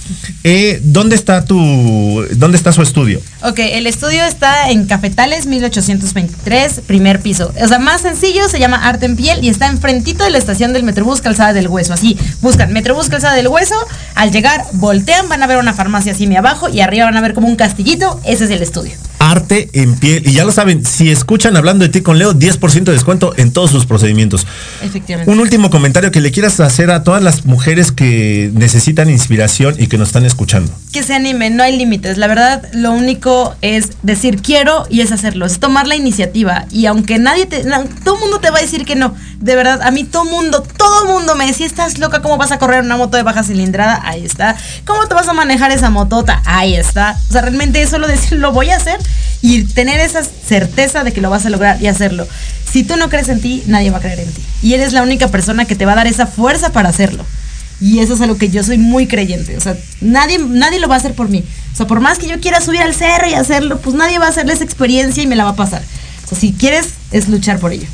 [0.43, 3.21] Eh, ¿Dónde está tu, dónde está su estudio?
[3.43, 7.53] Ok, el estudio está en Cafetales 1823, primer piso.
[7.61, 10.73] O sea, más sencillo, se llama Arte en Piel y está enfrentito de la estación
[10.73, 11.93] del Metrobús Calzada del Hueso.
[11.93, 13.75] Así, buscan Metrobús Calzada del Hueso,
[14.15, 17.21] al llegar, voltean, van a ver una farmacia así mi abajo y arriba van a
[17.21, 18.93] ver como un castillito, ese es el estudio.
[19.21, 20.27] Arte en piel.
[20.27, 23.51] Y ya lo saben, si escuchan hablando de ti con Leo, 10% de descuento en
[23.51, 24.47] todos sus procedimientos.
[24.81, 25.20] Efectivamente.
[25.25, 29.87] Un último comentario que le quieras hacer a todas las mujeres que necesitan inspiración y
[29.87, 30.71] que nos están escuchando.
[30.91, 32.17] que se animen, no hay límites.
[32.17, 36.65] La verdad, lo único es decir quiero y es hacerlo, es tomar la iniciativa.
[36.71, 39.55] Y aunque nadie te, no, todo el mundo te va a decir que no, de
[39.55, 42.83] verdad, a mí todo mundo, todo mundo me decía, estás loca, ¿cómo vas a correr
[42.83, 44.01] una moto de baja cilindrada?
[44.03, 44.55] Ahí está.
[44.85, 46.41] ¿Cómo te vas a manejar esa motota?
[46.45, 47.17] Ahí está.
[47.29, 48.99] O sea, realmente es solo decir, lo voy a hacer
[49.41, 52.27] y tener esa certeza de que lo vas a lograr y hacerlo.
[52.71, 54.41] Si tú no crees en ti, nadie va a creer en ti.
[54.61, 57.25] Y eres la única persona que te va a dar esa fuerza para hacerlo.
[57.81, 59.57] Y eso es algo que yo soy muy creyente.
[59.57, 61.43] O sea, nadie, nadie lo va a hacer por mí.
[61.73, 64.27] O sea, por más que yo quiera subir al cerro y hacerlo, pues nadie va
[64.27, 65.81] a hacerle esa experiencia y me la va a pasar.
[66.25, 67.87] O sea, si quieres, es luchar por ello.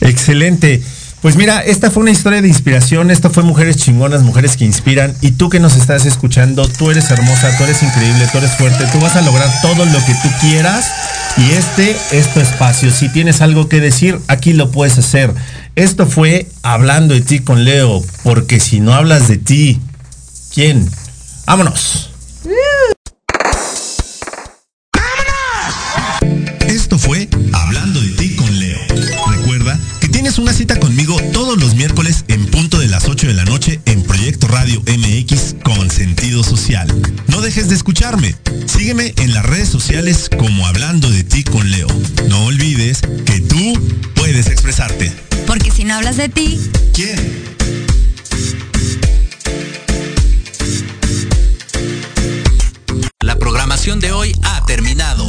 [0.00, 0.82] Excelente.
[1.24, 5.16] Pues mira, esta fue una historia de inspiración, esto fue Mujeres Chingonas, Mujeres que Inspiran,
[5.22, 8.84] y tú que nos estás escuchando, tú eres hermosa, tú eres increíble, tú eres fuerte,
[8.92, 10.84] tú vas a lograr todo lo que tú quieras,
[11.38, 12.90] y este es tu espacio.
[12.90, 15.32] Si tienes algo que decir, aquí lo puedes hacer.
[15.76, 19.80] Esto fue Hablando de ti con Leo, porque si no hablas de ti,
[20.52, 20.86] ¿quién?
[21.46, 22.13] Vámonos.
[34.74, 36.88] Radio MX con sentido social.
[37.28, 38.34] No dejes de escucharme.
[38.66, 41.86] Sígueme en las redes sociales como Hablando de ti con Leo.
[42.28, 45.12] No olvides que tú puedes expresarte.
[45.46, 46.58] Porque si no hablas de ti,
[46.92, 47.44] ¿Quién?
[53.20, 55.28] La programación de hoy ha terminado.